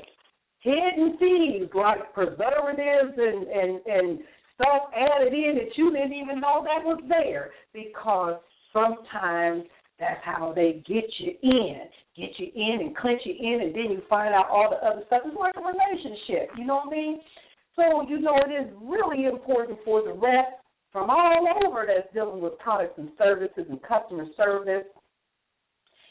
[0.60, 4.18] hidden things like preservatives and and and
[4.54, 8.38] stuff added in that you didn't even know that was there because
[8.72, 9.64] sometimes
[9.98, 11.80] that's how they get you in,
[12.16, 15.02] get you in and clinch you in, and then you find out all the other
[15.06, 15.22] stuff.
[15.24, 17.20] It's like a relationship, you know what I mean?
[17.76, 20.59] So, you know, it is really important for the rep
[20.92, 24.86] from all over that's dealing with products and services and customer service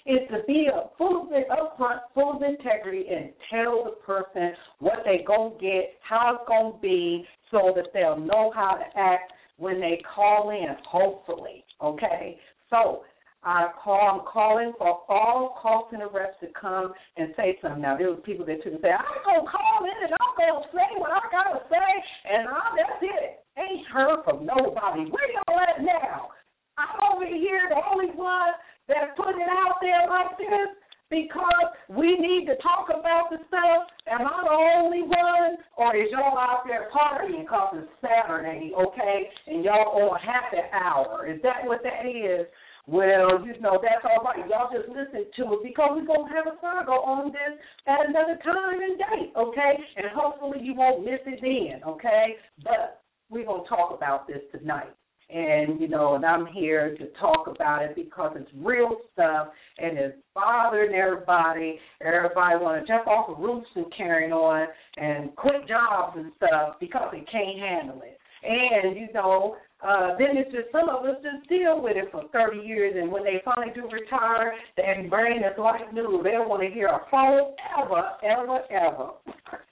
[0.06, 4.54] is to be a full of it upfront, full of integrity, and tell the person
[4.80, 9.34] what they gonna get, how it's gonna be, so that they'll know how to act
[9.58, 10.76] when they call in.
[10.86, 12.40] Hopefully, okay.
[12.70, 13.04] So
[13.44, 17.82] I call, I'm calling for all call center reps to come and say something.
[17.82, 20.34] Now, there were people that took and say, I'm going to call in and I'm
[20.36, 21.90] going to say what I got to say,
[22.36, 23.40] and I, that's it.
[23.58, 25.10] Ain't heard from nobody.
[25.10, 26.30] Where y'all at now?
[26.78, 28.56] I'm over here, the only one
[28.88, 30.72] that's putting it out there like this
[31.10, 33.90] because we need to talk about the stuff.
[34.08, 39.30] Am I the only one, or is y'all out there partying because it's Saturday, okay,
[39.48, 41.28] and y'all on happy hour?
[41.28, 42.46] Is that what that is?
[42.86, 44.42] Well, you know, that's all right.
[44.50, 47.54] Y'all just listen to it because we're going to have a saga on this
[47.86, 49.74] at another time and date, okay?
[49.98, 52.38] And hopefully you won't miss it then, okay?
[52.64, 54.94] But we're going to talk about this tonight.
[55.30, 59.96] And, you know, and I'm here to talk about it because it's real stuff and
[59.96, 61.80] it's bothering everybody.
[62.02, 64.68] Everybody want to jump off the roofs and carrying on
[64.98, 68.18] and quit jobs and stuff because they can't handle it.
[68.42, 69.56] And, you know,
[69.88, 73.12] uh, then it's just some of us just deal with it for 30 years, and
[73.12, 76.22] when they finally do retire, their brain is like new.
[76.24, 79.12] They don't want to hear a phone ever, ever, ever.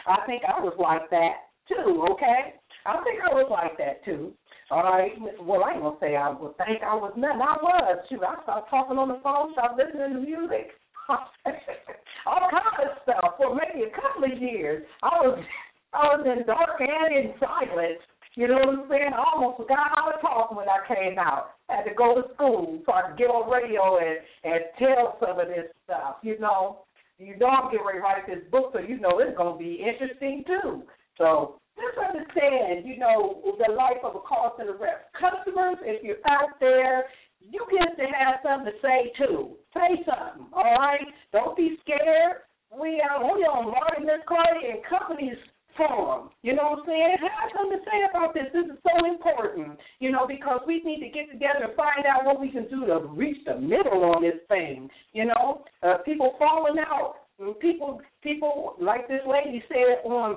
[0.06, 2.04] I think I was like that too.
[2.12, 4.32] Okay, I think I was like that too.
[4.70, 5.12] All right.
[5.40, 7.40] Well, I ain't gonna say I would think I was nothing.
[7.40, 8.20] I was too.
[8.20, 10.76] I started talking on the phone, started listening to music,
[11.08, 14.84] all kinds of stuff for maybe a couple of years.
[15.02, 15.38] I was
[15.92, 18.00] I was in dark and in silence
[18.34, 19.12] you know what I'm saying?
[19.12, 21.60] I almost forgot how to talk when I came out.
[21.68, 25.18] I had to go to school so I could get on radio and, and tell
[25.20, 26.84] some of this stuff, you know.
[27.18, 29.78] You know I'm getting ready to write this book, so you know it's to be
[29.78, 30.82] interesting too.
[31.18, 35.12] So just understand, you know, the life of a call center rep.
[35.16, 37.04] Customers, if you're out there,
[37.40, 39.56] you get to have something to say too.
[39.74, 41.06] Say something, all right?
[41.32, 42.46] Don't be scared.
[42.72, 45.36] We are we on Martin McCarty and companies
[45.76, 46.30] forum.
[46.42, 47.16] You know what I'm saying?
[47.20, 48.48] Have something to say about this.
[48.52, 52.24] This is so important, you know, because we need to get together and find out
[52.24, 54.88] what we can do to reach the middle on this thing.
[55.12, 57.16] You know, uh, people falling out.
[57.60, 60.36] People, people like this lady said on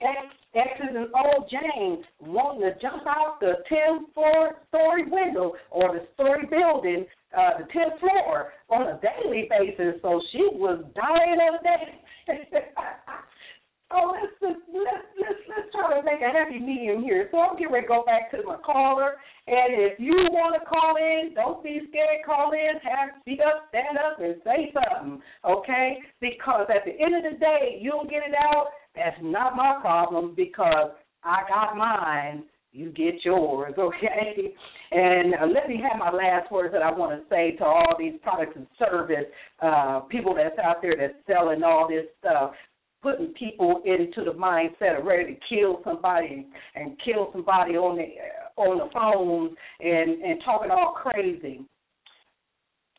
[0.00, 5.94] X, X's and O Jane wanting to jump out the 10th floor story window or
[5.94, 10.00] the story building, uh, the 10th floor on a daily basis.
[10.02, 11.90] So she was dying of that.
[13.94, 17.28] Oh, let's let's let's let's try to make a happy medium here.
[17.30, 20.66] So I'm getting ready to go back to my caller, and if you want to
[20.66, 22.26] call in, don't be scared.
[22.26, 26.02] Call in, have speak up, stand up, and say something, okay?
[26.18, 28.74] Because at the end of the day, you'll get it out.
[28.94, 30.90] That's not my problem because
[31.22, 32.44] I got mine.
[32.72, 34.52] You get yours, okay?
[34.90, 37.94] And uh, let me have my last words that I want to say to all
[37.98, 39.26] these products and service
[39.62, 42.52] uh, people that's out there that's selling all this stuff
[43.04, 48.06] putting people into the mindset of ready to kill somebody and kill somebody on the
[48.56, 51.60] on the phone and and talking all crazy.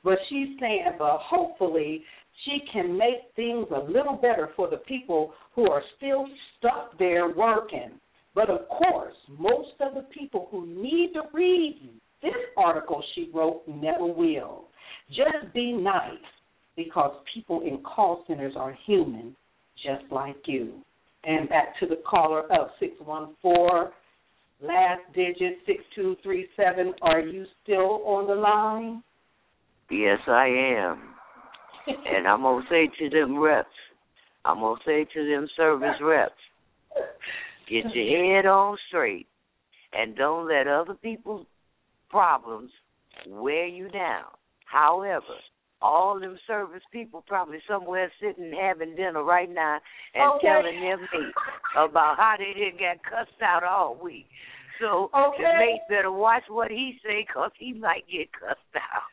[0.03, 2.03] but she's saying, but hopefully
[2.45, 6.25] she can make things a little better for the people who are still
[6.57, 7.91] stuck there working.
[8.35, 11.89] But of course, most of the people who need to read
[12.21, 14.65] this article she wrote never will.
[15.09, 16.13] Just be nice
[16.75, 19.35] because people in call centers are human,
[19.75, 20.73] just like you.
[21.23, 23.91] And back to the caller of 614,
[24.61, 26.93] last digit 6237.
[27.01, 29.03] Are you still on the line?
[29.89, 31.01] Yes, I am.
[31.87, 33.67] and I'm going to say to them reps,
[34.45, 36.31] I'm going to say to them service reps,
[37.69, 39.27] get your head on straight
[39.93, 41.45] and don't let other people's
[42.09, 42.71] problems
[43.27, 44.25] wear you down.
[44.71, 45.35] However,
[45.81, 49.79] all them service people probably somewhere sitting having dinner right now
[50.13, 50.47] and okay.
[50.47, 51.33] telling their mate
[51.77, 54.27] about how they didn't get cussed out all week.
[54.79, 55.37] So okay.
[55.37, 59.11] the mate better watch what he say because he might get cussed out.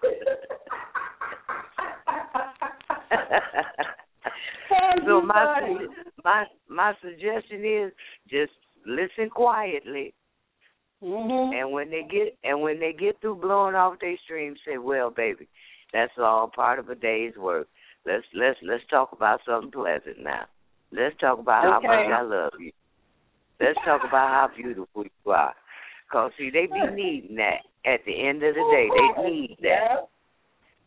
[5.06, 5.86] so my
[6.24, 7.92] my my suggestion is
[8.28, 8.52] just
[8.86, 10.14] listen quietly
[11.02, 11.52] Mm-hmm.
[11.52, 15.10] And when they get and when they get through blowing off their stream, say, "Well,
[15.10, 15.46] baby,
[15.92, 17.68] that's all part of a day's work.
[18.06, 20.46] Let's let's let's talk about something pleasant now.
[20.92, 21.86] Let's talk about okay.
[21.86, 22.72] how much I love you.
[23.60, 25.54] Let's talk about how beautiful you are.
[26.10, 27.66] Cause see, they be needing that.
[27.84, 29.80] At the end of the day, they need that.
[29.90, 30.10] Yep.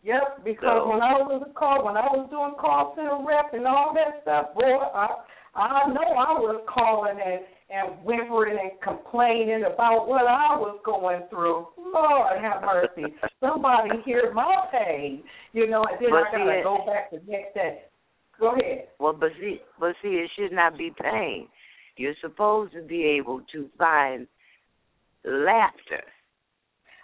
[0.01, 3.51] Yep, because so, when I was a call, when I was doing call center rep
[3.51, 5.11] and all that stuff, boy, I
[5.55, 7.41] I know I was calling and
[7.71, 11.67] and whimpering and complaining about what I was going through.
[11.77, 13.13] Lord have mercy.
[13.39, 15.23] Somebody hear my pain.
[15.53, 17.81] You know, and then but I gotta see, go back the next day.
[18.39, 18.87] Go ahead.
[18.99, 21.47] Well but see but see it should not be pain.
[21.95, 24.25] You're supposed to be able to find
[25.25, 26.03] laughter.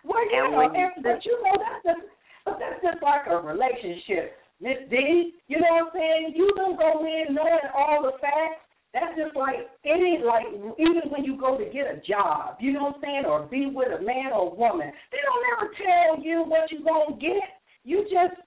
[0.05, 3.27] Well, you and know, when you, and, but you know that's just that's just like
[3.29, 4.37] a relationship.
[4.61, 6.33] Miss D, you know what I'm saying?
[6.35, 10.47] You don't go in knowing all the facts that's just like any like
[10.79, 13.67] even when you go to get a job, you know what I'm saying, or be
[13.67, 17.59] with a man or a woman, they don't ever tell you what you're gonna get.
[17.83, 18.39] You just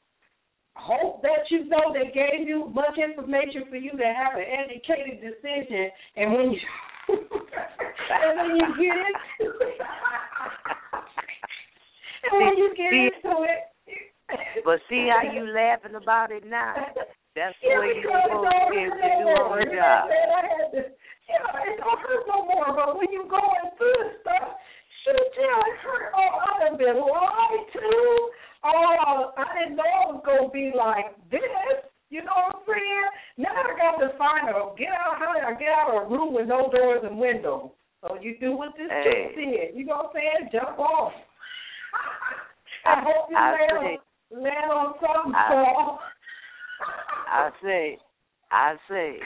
[0.75, 5.21] hope that you know they gave you much information for you to have an educated
[5.21, 6.61] decision, and when you
[7.13, 9.17] and when you get it,
[12.25, 13.69] and when you get into it.
[14.65, 16.75] But see how you laughing about it now.
[17.37, 20.03] That's the yeah, way you're supposed to be able to do on the job.
[21.29, 24.57] Yeah, it don't hurt no more, but when you going through this stuff,
[25.05, 26.09] shoot, yeah, it hurt.
[26.17, 27.89] Oh, I done been lied to.
[28.65, 31.85] Oh, I didn't know it was going to be like this.
[32.09, 33.09] You know what I'm saying?
[33.45, 36.33] Now I got to find a get out how I get out of a room
[36.33, 37.77] with no doors and windows.
[38.01, 39.05] So you do what this hey.
[39.05, 39.69] chick said.
[39.77, 40.51] You know what I'm saying?
[40.51, 41.13] Jump off.
[42.89, 44.01] I, I hope you I land,
[44.31, 45.99] say, on, land on
[47.31, 47.99] I, say,
[48.51, 49.19] I say,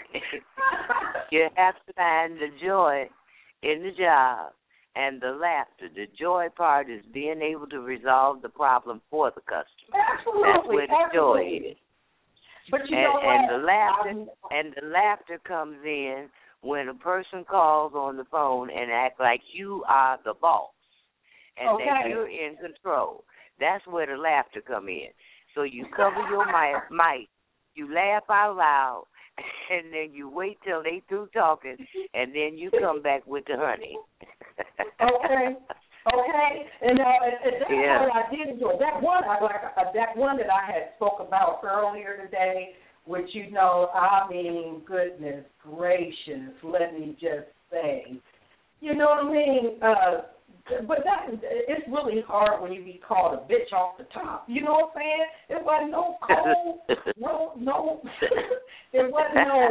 [1.30, 3.08] you have to find the joy
[3.62, 4.52] in the job
[4.96, 5.88] and the laughter.
[5.94, 9.98] The joy part is being able to resolve the problem for the customer.
[10.18, 10.42] Absolutely.
[10.52, 11.58] That's where the absolutely.
[11.60, 11.76] joy is.
[12.70, 13.24] But you and, know what?
[13.24, 16.28] and the laughter I'm- and the laughter comes in
[16.60, 20.70] when a person calls on the phone and act like you are the boss
[21.58, 23.24] and that you're in control.
[23.62, 25.14] That's where the laughter come in.
[25.54, 26.46] So you cover your
[26.90, 27.28] mic,
[27.74, 29.04] you laugh out loud,
[29.70, 31.76] and then you wait till they through talking,
[32.12, 33.96] and then you come back with the honey.
[35.00, 35.56] Okay.
[36.04, 38.00] Okay, and uh, and, and that's Yeah.
[38.02, 38.72] what I did enjoy.
[38.80, 43.28] That one, I like uh, that one that I had spoke about earlier today, which
[43.32, 48.18] you know, I mean, goodness gracious, let me just say,
[48.80, 49.78] you know what I mean?
[49.80, 50.22] Uh,
[50.86, 54.44] but that it's really hard when you be called a bitch off the top.
[54.48, 55.26] You know what I'm saying?
[55.50, 56.80] It wasn't no cold,
[57.18, 58.02] no, no,
[58.92, 59.68] there wasn't no,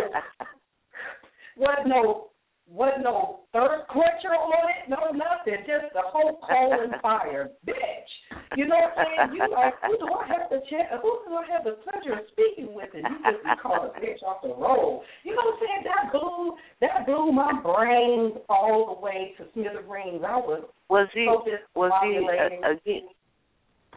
[1.58, 2.31] wasn't no
[2.72, 8.12] wasn't no thirst quencher on it, no nothing, just the whole coal and fire, bitch.
[8.56, 9.36] You know what I'm saying?
[9.36, 12.26] You like, who do I have the ch- who do I have the pleasure of
[12.32, 12.90] speaking with?
[12.96, 15.04] And you just be called a bitch off the road.
[15.24, 15.84] You know what I'm saying?
[15.84, 20.24] That blew that blew my brain all the way to smithereens.
[20.24, 21.44] I was well, see, so
[21.76, 22.64] well, see, discombobulated.
[22.64, 23.04] uh, again,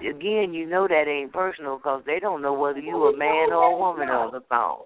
[0.02, 3.70] again, you know that ain't personal because they don't know whether you a man or
[3.70, 4.82] a woman on the phone.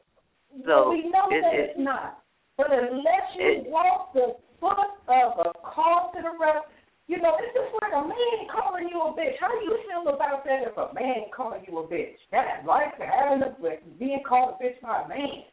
[0.67, 2.21] Well, So we know it- that it- it's not.
[2.59, 6.67] But unless you walk the foot of a call to the rep,
[7.07, 9.39] you know, it's just like a man calling you a bitch.
[9.41, 12.19] How do you feel about that if a man calling you a bitch?
[12.35, 13.55] That's like having a
[13.97, 15.47] being called a bitch by a man.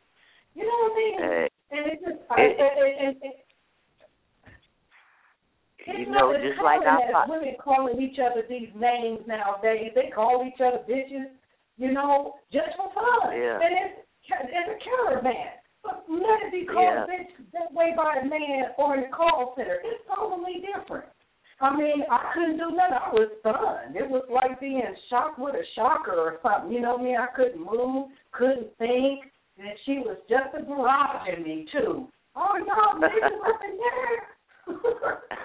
[0.57, 1.17] You know what I mean?
[1.21, 3.33] uh, and it just, I, it- and, and, and,
[5.85, 9.93] and, you it's know, just like I that women calling each other these names nowadays.
[9.93, 11.29] They call each other bitches,
[11.77, 13.37] you know, just for fun.
[13.37, 13.61] Yeah.
[13.61, 15.61] And it's it's a caravan.
[15.85, 17.05] But let it be called Yeah.
[17.05, 19.79] bitch that way by a man or in a call center.
[19.83, 21.05] It's totally different.
[21.61, 22.97] I mean, I couldn't do nothing.
[22.97, 23.95] I was stunned.
[23.95, 26.71] It was like being shocked with a shocker or something.
[26.71, 27.17] You know I mean?
[27.17, 29.31] I couldn't move, couldn't think.
[29.57, 32.09] And she was just a barrage in me too.
[32.35, 34.27] Oh no, niggas up in there.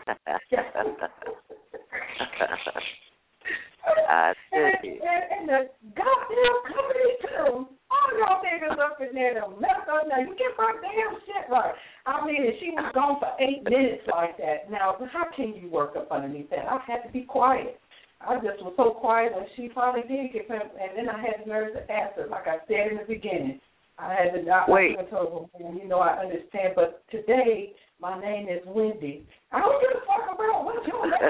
[4.09, 7.68] I and, and, and the goddamn company too.
[7.91, 10.07] All y'all niggas up in there done messed up.
[10.07, 11.74] Now you get my damn shit right.
[12.07, 14.70] I mean, and she was gone for eight minutes like that.
[14.70, 16.70] Now, how can you work up underneath that?
[16.70, 17.80] I had to be quiet.
[18.20, 21.43] I just was so quiet when she finally did get him, and then I had
[21.43, 23.61] the nerves to ask her, like I said in the beginning.
[23.99, 24.97] I had to not Wait.
[24.99, 29.26] I told her, you know, I understand, but today my name is Wendy.
[29.53, 31.20] I don't give a fuck about what your name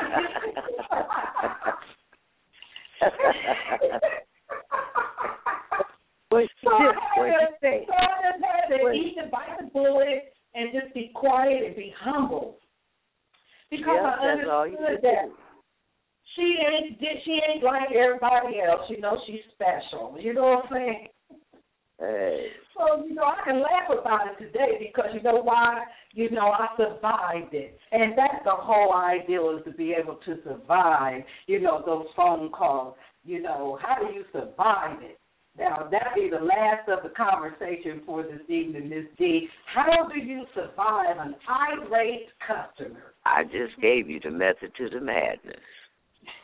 [6.30, 6.94] What So did?
[6.94, 7.84] had What you to, say?
[7.86, 8.94] so I just had to What?
[8.94, 12.58] eat the bite the bullet and just be quiet and be humble.
[13.70, 15.36] Because Yes, I that's all you understood that do.
[16.34, 18.88] she ain't she ain't like everybody else.
[18.88, 20.16] You know, she's special.
[20.18, 21.08] You know what I'm saying?
[21.98, 22.46] Hey.
[22.76, 25.84] So, you know, I can laugh about it today because you know why?
[26.14, 27.78] You know, I survived it.
[27.92, 32.50] And that's the whole ideal is to be able to survive, you know, those phone
[32.50, 32.96] calls.
[33.22, 35.18] You know, how do you survive it?
[35.58, 39.48] Now, that'll be the last of the conversation for this evening, Miss D.
[39.74, 43.14] How do you survive an irate customer?
[43.26, 45.56] I just gave you the method to the madness.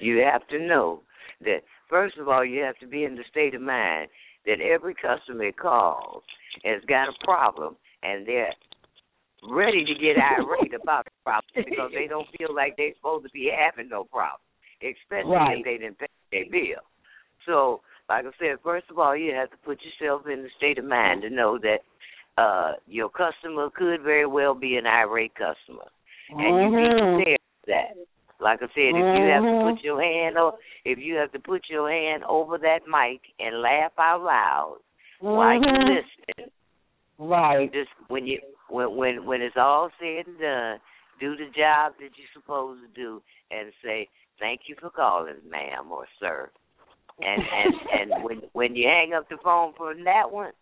[0.00, 1.02] you have to know
[1.42, 4.08] that first of all you have to be in the state of mind
[4.46, 6.22] that every customer calls
[6.64, 8.54] has got a problem and they're
[9.50, 13.30] ready to get irate about the problem because they don't feel like they're supposed to
[13.32, 14.40] be having no problem,
[14.80, 15.58] especially Right.
[15.58, 16.82] if they didn't pay their bill.
[17.46, 20.78] So, like I said, first of all, you have to put yourself in the state
[20.78, 21.78] of mind to know that
[22.38, 25.86] uh your customer could very well be an irate customer,
[26.30, 27.16] and you be Mhm.
[27.16, 27.96] prepared for that.
[28.40, 31.38] Like I said, if you have to put your hand o if you have to
[31.40, 34.78] put your hand over that mic and laugh out loud
[35.20, 35.96] while you Mhm.
[35.96, 36.50] listening,
[37.18, 37.70] Right.
[37.72, 40.80] just when you when when when it's all said and done,
[41.18, 45.92] do the job that you're supposed to do and say thank you for calling, ma'am
[45.92, 46.50] or sir.
[47.22, 50.52] And and and when when you hang up the phone from that one,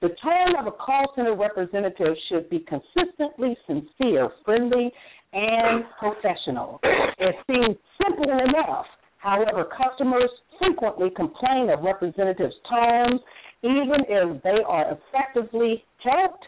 [0.00, 4.90] The tone of a call center representative should be consistently sincere, friendly,
[5.32, 6.80] and professional.
[7.18, 8.86] It seems simple enough.
[9.18, 10.28] However, customers
[10.58, 13.20] frequently complain of representatives' tones,
[13.62, 16.44] even if they are effectively helped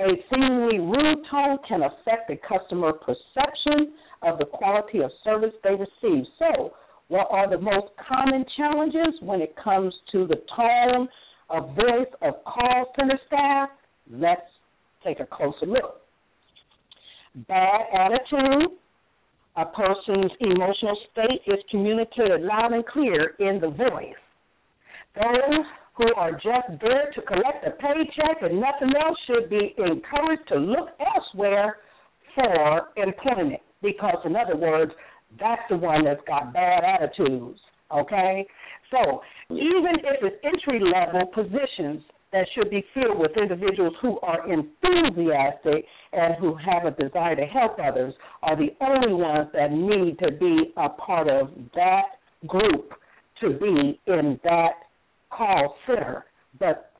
[0.00, 3.92] a seemingly rude tone can affect the customer perception
[4.22, 6.24] of the quality of service they receive.
[6.38, 6.72] So,
[7.08, 11.08] what are the most common challenges when it comes to the tone
[11.50, 13.68] of voice of call center staff?
[14.10, 14.40] Let's
[15.04, 16.00] take a closer look.
[17.46, 18.78] Bad attitude.
[19.56, 24.14] A person's emotional state is communicated loud and clear in the voice.
[25.16, 25.64] Those
[25.94, 30.56] who are just there to collect a paycheck and nothing else should be encouraged to
[30.56, 31.76] look elsewhere
[32.34, 33.60] for employment.
[33.82, 34.92] Because, in other words,
[35.38, 37.58] that's the one that's got bad attitudes.
[37.92, 38.46] Okay?
[38.90, 39.20] So,
[39.50, 45.84] even if it's entry level positions that should be filled with individuals who are enthusiastic
[46.12, 50.30] and who have a desire to help others, are the only ones that need to
[50.38, 52.02] be a part of that
[52.46, 52.92] group
[53.40, 54.70] to be in that
[55.30, 56.26] call center,
[56.58, 56.92] but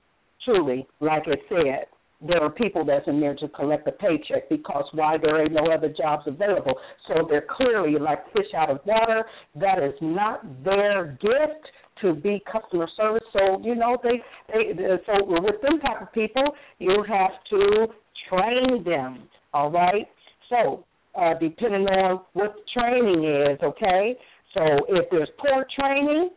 [0.44, 1.86] truly, like I said,
[2.26, 5.72] there are people that's in there to collect a paycheck because why there ain't no
[5.72, 6.74] other jobs available.
[7.08, 9.24] So they're clearly like fish out of water.
[9.54, 11.66] That is not their gift
[12.02, 13.22] to be customer service.
[13.32, 14.20] So you know they
[14.52, 14.74] they
[15.06, 17.86] so with them type of people, you have to
[18.28, 19.28] train them.
[19.54, 20.06] All right.
[20.50, 24.16] So uh, depending on what the training is, okay.
[24.54, 26.30] So if there's poor training,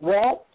[0.00, 0.45] well,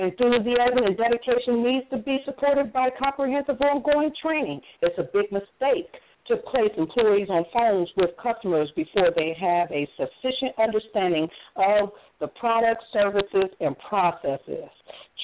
[0.00, 4.62] Enthusiasm and dedication needs to be supported by comprehensive ongoing training.
[4.80, 5.92] It's a big mistake
[6.28, 12.28] to place employees on phones with customers before they have a sufficient understanding of the
[12.28, 14.70] products, services, and processes.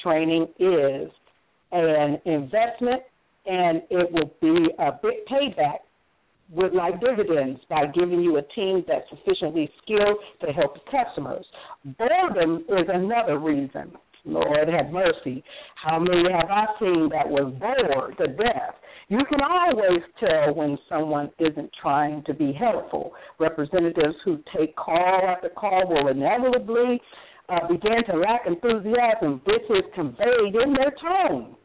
[0.03, 1.09] Training is
[1.71, 3.01] an investment
[3.47, 5.79] and it will be a big payback
[6.51, 11.45] with like dividends by giving you a team that's sufficiently skilled to help the customers.
[11.97, 13.91] Boredom is another reason
[14.27, 15.43] Lord have mercy.
[15.75, 18.75] How many have I seen that was bored to death?
[19.09, 23.13] You can always tell when someone isn't trying to be helpful.
[23.39, 26.99] Representatives who take call after call will inevitably
[27.47, 29.41] uh, begin to lack enthusiasm.
[29.45, 31.55] This is conveyed in their tone.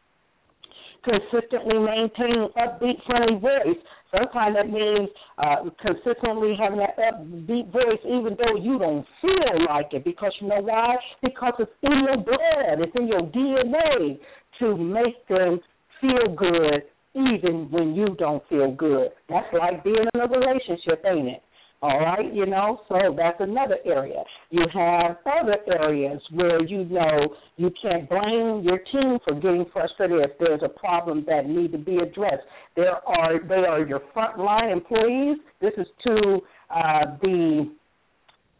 [1.03, 3.83] Consistently maintaining upbeat, friendly voice
[4.13, 5.09] Sometimes that means
[5.39, 10.47] uh, consistently having that upbeat voice, even though you don't feel like it, because you
[10.47, 10.95] know why?
[11.21, 14.19] Because it's in your blood, it's in your DNA
[14.59, 15.59] to make them
[15.99, 16.83] feel good,
[17.15, 19.09] even when you don't feel good.
[19.29, 21.41] That's like being in a relationship, ain't it?
[21.83, 24.23] All right, you know, so that's another area.
[24.51, 30.21] You have other areas where you know you can't blame your team for getting frustrated
[30.21, 32.43] if there's a problem that need to be addressed.
[32.77, 35.39] There are they are your frontline employees.
[35.59, 36.39] This is to
[36.73, 37.69] uh, the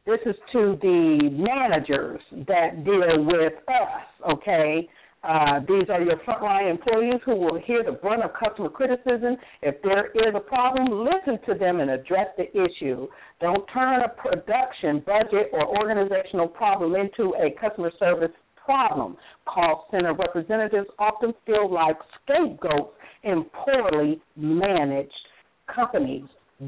[0.06, 4.90] this is to the managers that deal with us, okay?
[5.24, 9.38] Uh, these are your frontline employees who will hear the brunt of customer criticism.
[9.62, 13.08] If there is a problem, listen to them and address the issue.
[13.40, 18.32] Don't turn a production, budget, or organizational problem into a customer service
[18.66, 19.16] problem.
[19.46, 22.94] Call center representatives often feel like scapegoats
[23.24, 25.12] in poorly managed
[25.74, 26.26] companies.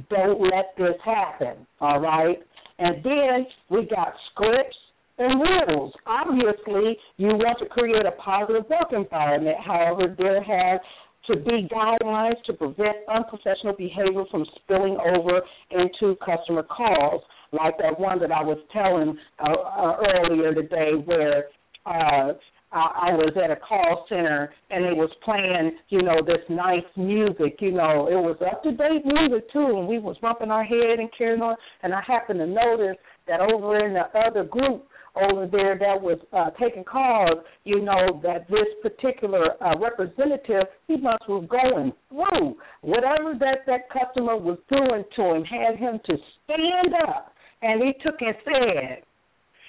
[0.09, 2.37] Don't let this happen, all right?
[2.79, 4.75] And then we got scripts
[5.17, 5.93] and rules.
[6.05, 9.57] Obviously, you want to create a positive work environment.
[9.65, 10.81] However, there has
[11.27, 15.41] to be guidelines to prevent unprofessional behavior from spilling over
[15.71, 21.45] into customer calls, like that one that I was telling uh, uh, earlier today, where
[21.85, 22.33] uh,
[22.71, 26.85] I, I was at a call center and it was playing, you know, this nice
[26.97, 27.57] music.
[27.59, 30.99] You know, it was up to date music too, and we was bumping our head
[30.99, 31.55] and carrying on.
[31.81, 32.97] And I happened to notice
[33.27, 34.85] that over in the other group
[35.15, 40.97] over there that was uh, taking calls, you know, that this particular uh, representative, he
[40.97, 46.15] must was going through whatever that that customer was doing to him, had him to
[46.43, 49.03] stand up, and he took and said,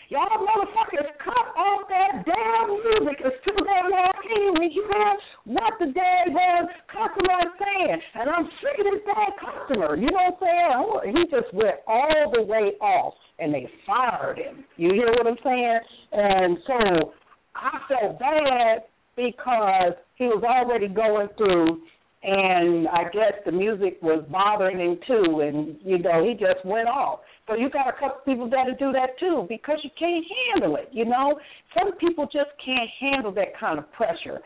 [0.08, 3.18] Y'all motherfuckers cut off that damn music.
[3.26, 4.14] It's too damn loud.
[4.22, 5.16] Can't even hear
[5.50, 8.00] what the daggone customer is saying.
[8.14, 9.96] And I'm sick of this bad customer.
[9.98, 11.16] You know what I'm saying?
[11.16, 14.64] He just went all the way off and they fired him.
[14.76, 15.80] You hear what I'm saying?
[16.12, 17.12] And so
[17.54, 18.84] I felt bad
[19.16, 21.82] because he was already going through
[22.22, 26.88] and I guess the music was bothering him too and you know, he just went
[26.88, 27.20] off.
[27.46, 30.88] So you got a couple people that'll do that too because you can't handle it.
[30.92, 31.38] You know,
[31.76, 34.40] some people just can't handle that kind of pressure.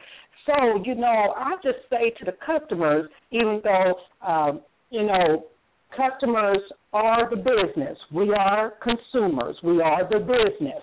[0.47, 4.61] So you know, I just say to the customers, even though um,
[4.91, 5.45] you know
[5.97, 6.61] customers
[6.93, 10.83] are the business, we are consumers, we are the business.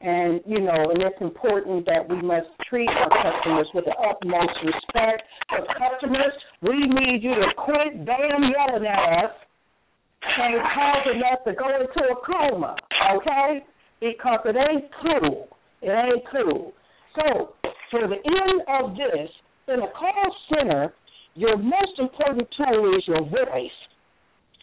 [0.00, 4.56] And you know, and it's important that we must treat our customers with the utmost
[4.64, 5.22] respect.
[5.52, 6.32] As customers,
[6.62, 9.34] we need you to quit damn yelling at us
[10.22, 12.76] and causing us to go into a coma,
[13.16, 13.64] okay?
[14.00, 15.48] Because it ain't cool.
[15.82, 16.72] It ain't cool.
[17.16, 17.54] So,
[17.90, 19.28] for the end of this,
[19.68, 20.94] in a call center,
[21.34, 23.70] your most important tool is your voice.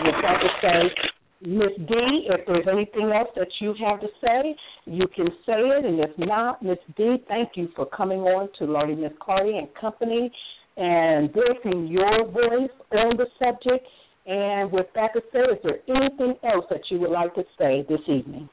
[0.05, 1.11] If I could say,
[1.42, 1.94] Miss D,
[2.28, 5.84] if there's anything else that you have to say, you can say it.
[5.84, 9.68] And if not, Miss D, thank you for coming on to Lardy Miss Clardy and
[9.74, 10.30] Company
[10.76, 13.86] and voicing your voice on the subject.
[14.26, 17.84] And with that to say, is there anything else that you would like to say
[17.88, 18.49] this evening?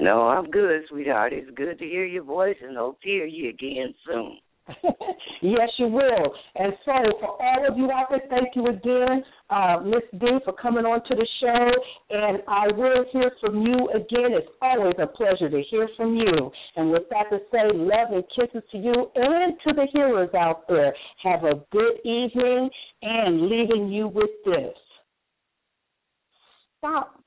[0.00, 1.32] No, I'm good, sweetheart.
[1.32, 4.38] It's good to hear your voice and hope to hear you again soon.
[5.42, 6.34] yes, you will.
[6.56, 10.52] And so, for all of you out there, thank you again, uh, Miss D, for
[10.52, 11.70] coming on to the show.
[12.10, 14.36] And I will hear from you again.
[14.36, 16.50] It's always a pleasure to hear from you.
[16.76, 20.68] And with that to say, love and kisses to you and to the hearers out
[20.68, 20.94] there.
[21.22, 22.70] Have a good evening,
[23.02, 24.74] and leaving you with this.
[26.78, 27.20] Stop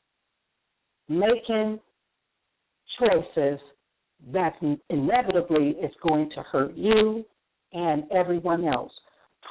[1.09, 1.79] making
[2.99, 3.59] choices
[4.31, 4.53] that
[4.89, 7.26] inevitably is going to hurt you
[7.73, 8.91] and everyone else.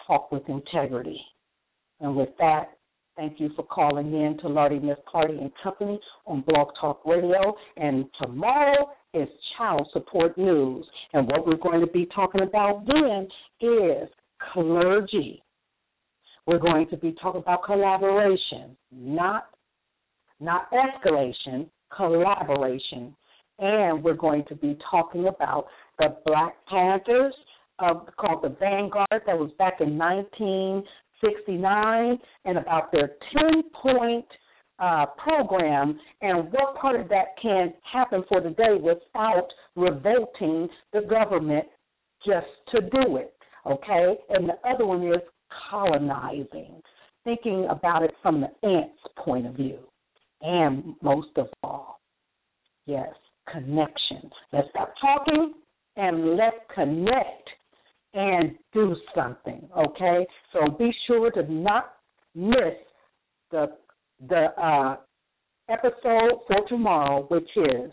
[0.06, 1.20] Talk with integrity.
[2.01, 2.70] And with that,
[3.16, 7.55] thank you for calling in to Lardy Miss Clardy and Company on Blog Talk Radio.
[7.76, 10.86] And tomorrow is Child Support News.
[11.12, 13.28] And what we're going to be talking about then
[13.60, 14.09] is
[14.52, 15.42] clergy.
[16.47, 19.47] We're going to be talking about collaboration, not
[20.42, 23.14] not escalation, collaboration
[23.60, 25.66] and we're going to be talking about
[25.98, 27.34] the Black Panthers,
[27.81, 34.27] uh, called the Vanguard, that was back in 1969, and about their 10 point
[34.81, 41.66] uh, program and what part of that can happen for today without revolting the government
[42.24, 43.35] just to do it.
[43.66, 44.15] Okay?
[44.31, 45.20] And the other one is
[45.70, 46.81] colonizing,
[47.24, 49.78] thinking about it from the ant's point of view.
[50.40, 52.01] And most of all,
[52.86, 53.11] yes,
[53.52, 54.31] connection.
[54.52, 55.52] Let's stop talking
[55.97, 57.51] and let's connect
[58.14, 59.68] and do something.
[59.76, 61.94] Okay, so be sure to not
[62.34, 62.74] miss
[63.50, 63.66] the
[64.28, 64.96] the uh,
[65.68, 67.90] episode for tomorrow, which is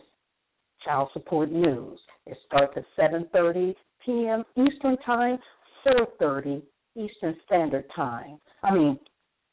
[0.83, 1.99] child support news.
[2.25, 3.75] It starts at 7:30
[4.05, 4.43] p.m.
[4.55, 5.37] Eastern Time,
[5.85, 6.61] 4:30
[6.95, 8.39] Eastern Standard Time.
[8.63, 8.99] I mean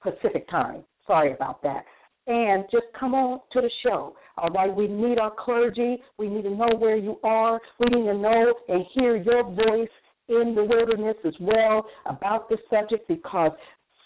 [0.03, 0.85] Pacific Time.
[1.07, 1.85] Sorry about that.
[2.27, 4.17] And just come on to the show.
[4.39, 6.03] All right, we need our clergy.
[6.19, 7.61] We need to know where you are.
[7.79, 9.91] We need to know and hear your voice
[10.29, 13.53] in the wilderness as well about this subject because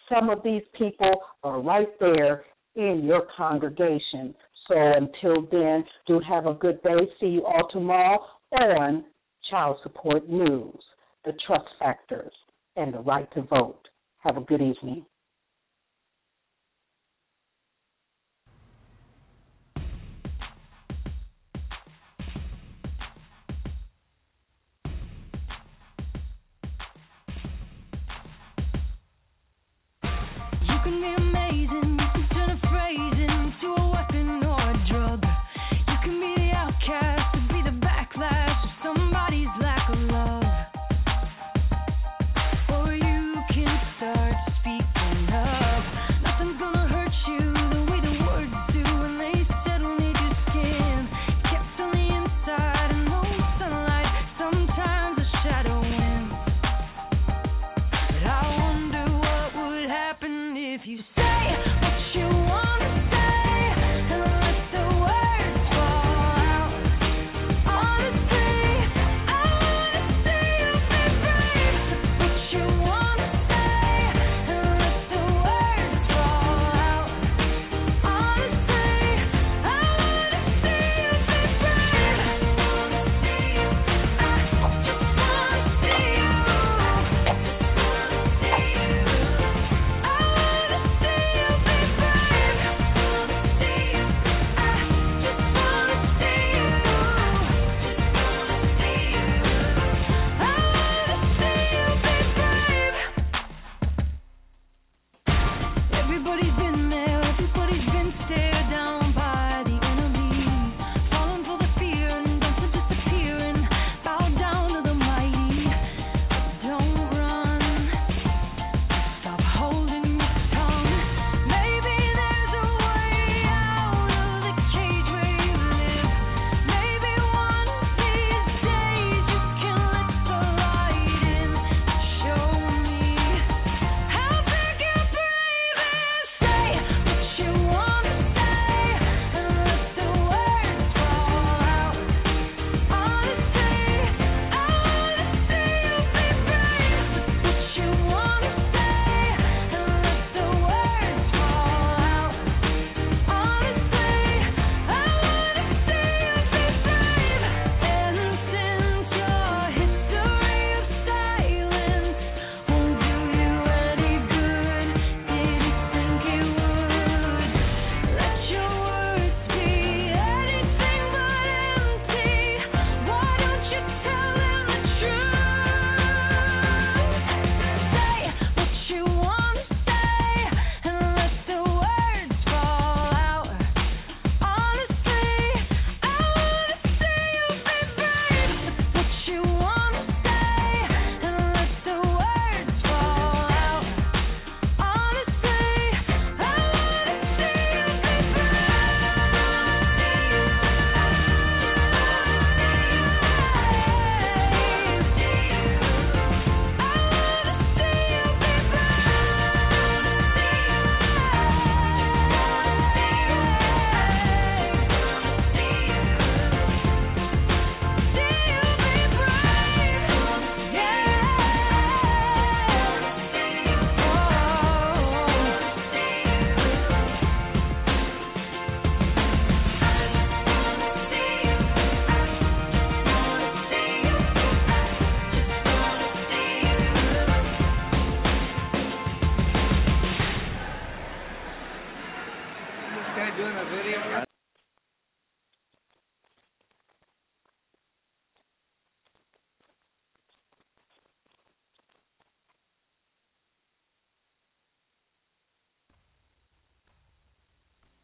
[0.09, 2.45] some of these people are right there
[2.77, 4.35] in your congregation.
[4.67, 7.09] So until then, do have a good day.
[7.21, 8.19] See you all tomorrow
[8.53, 9.05] on
[9.51, 10.79] Child Support News,
[11.25, 12.33] the trust factors,
[12.77, 13.89] and the right to vote.
[14.19, 15.05] Have a good evening.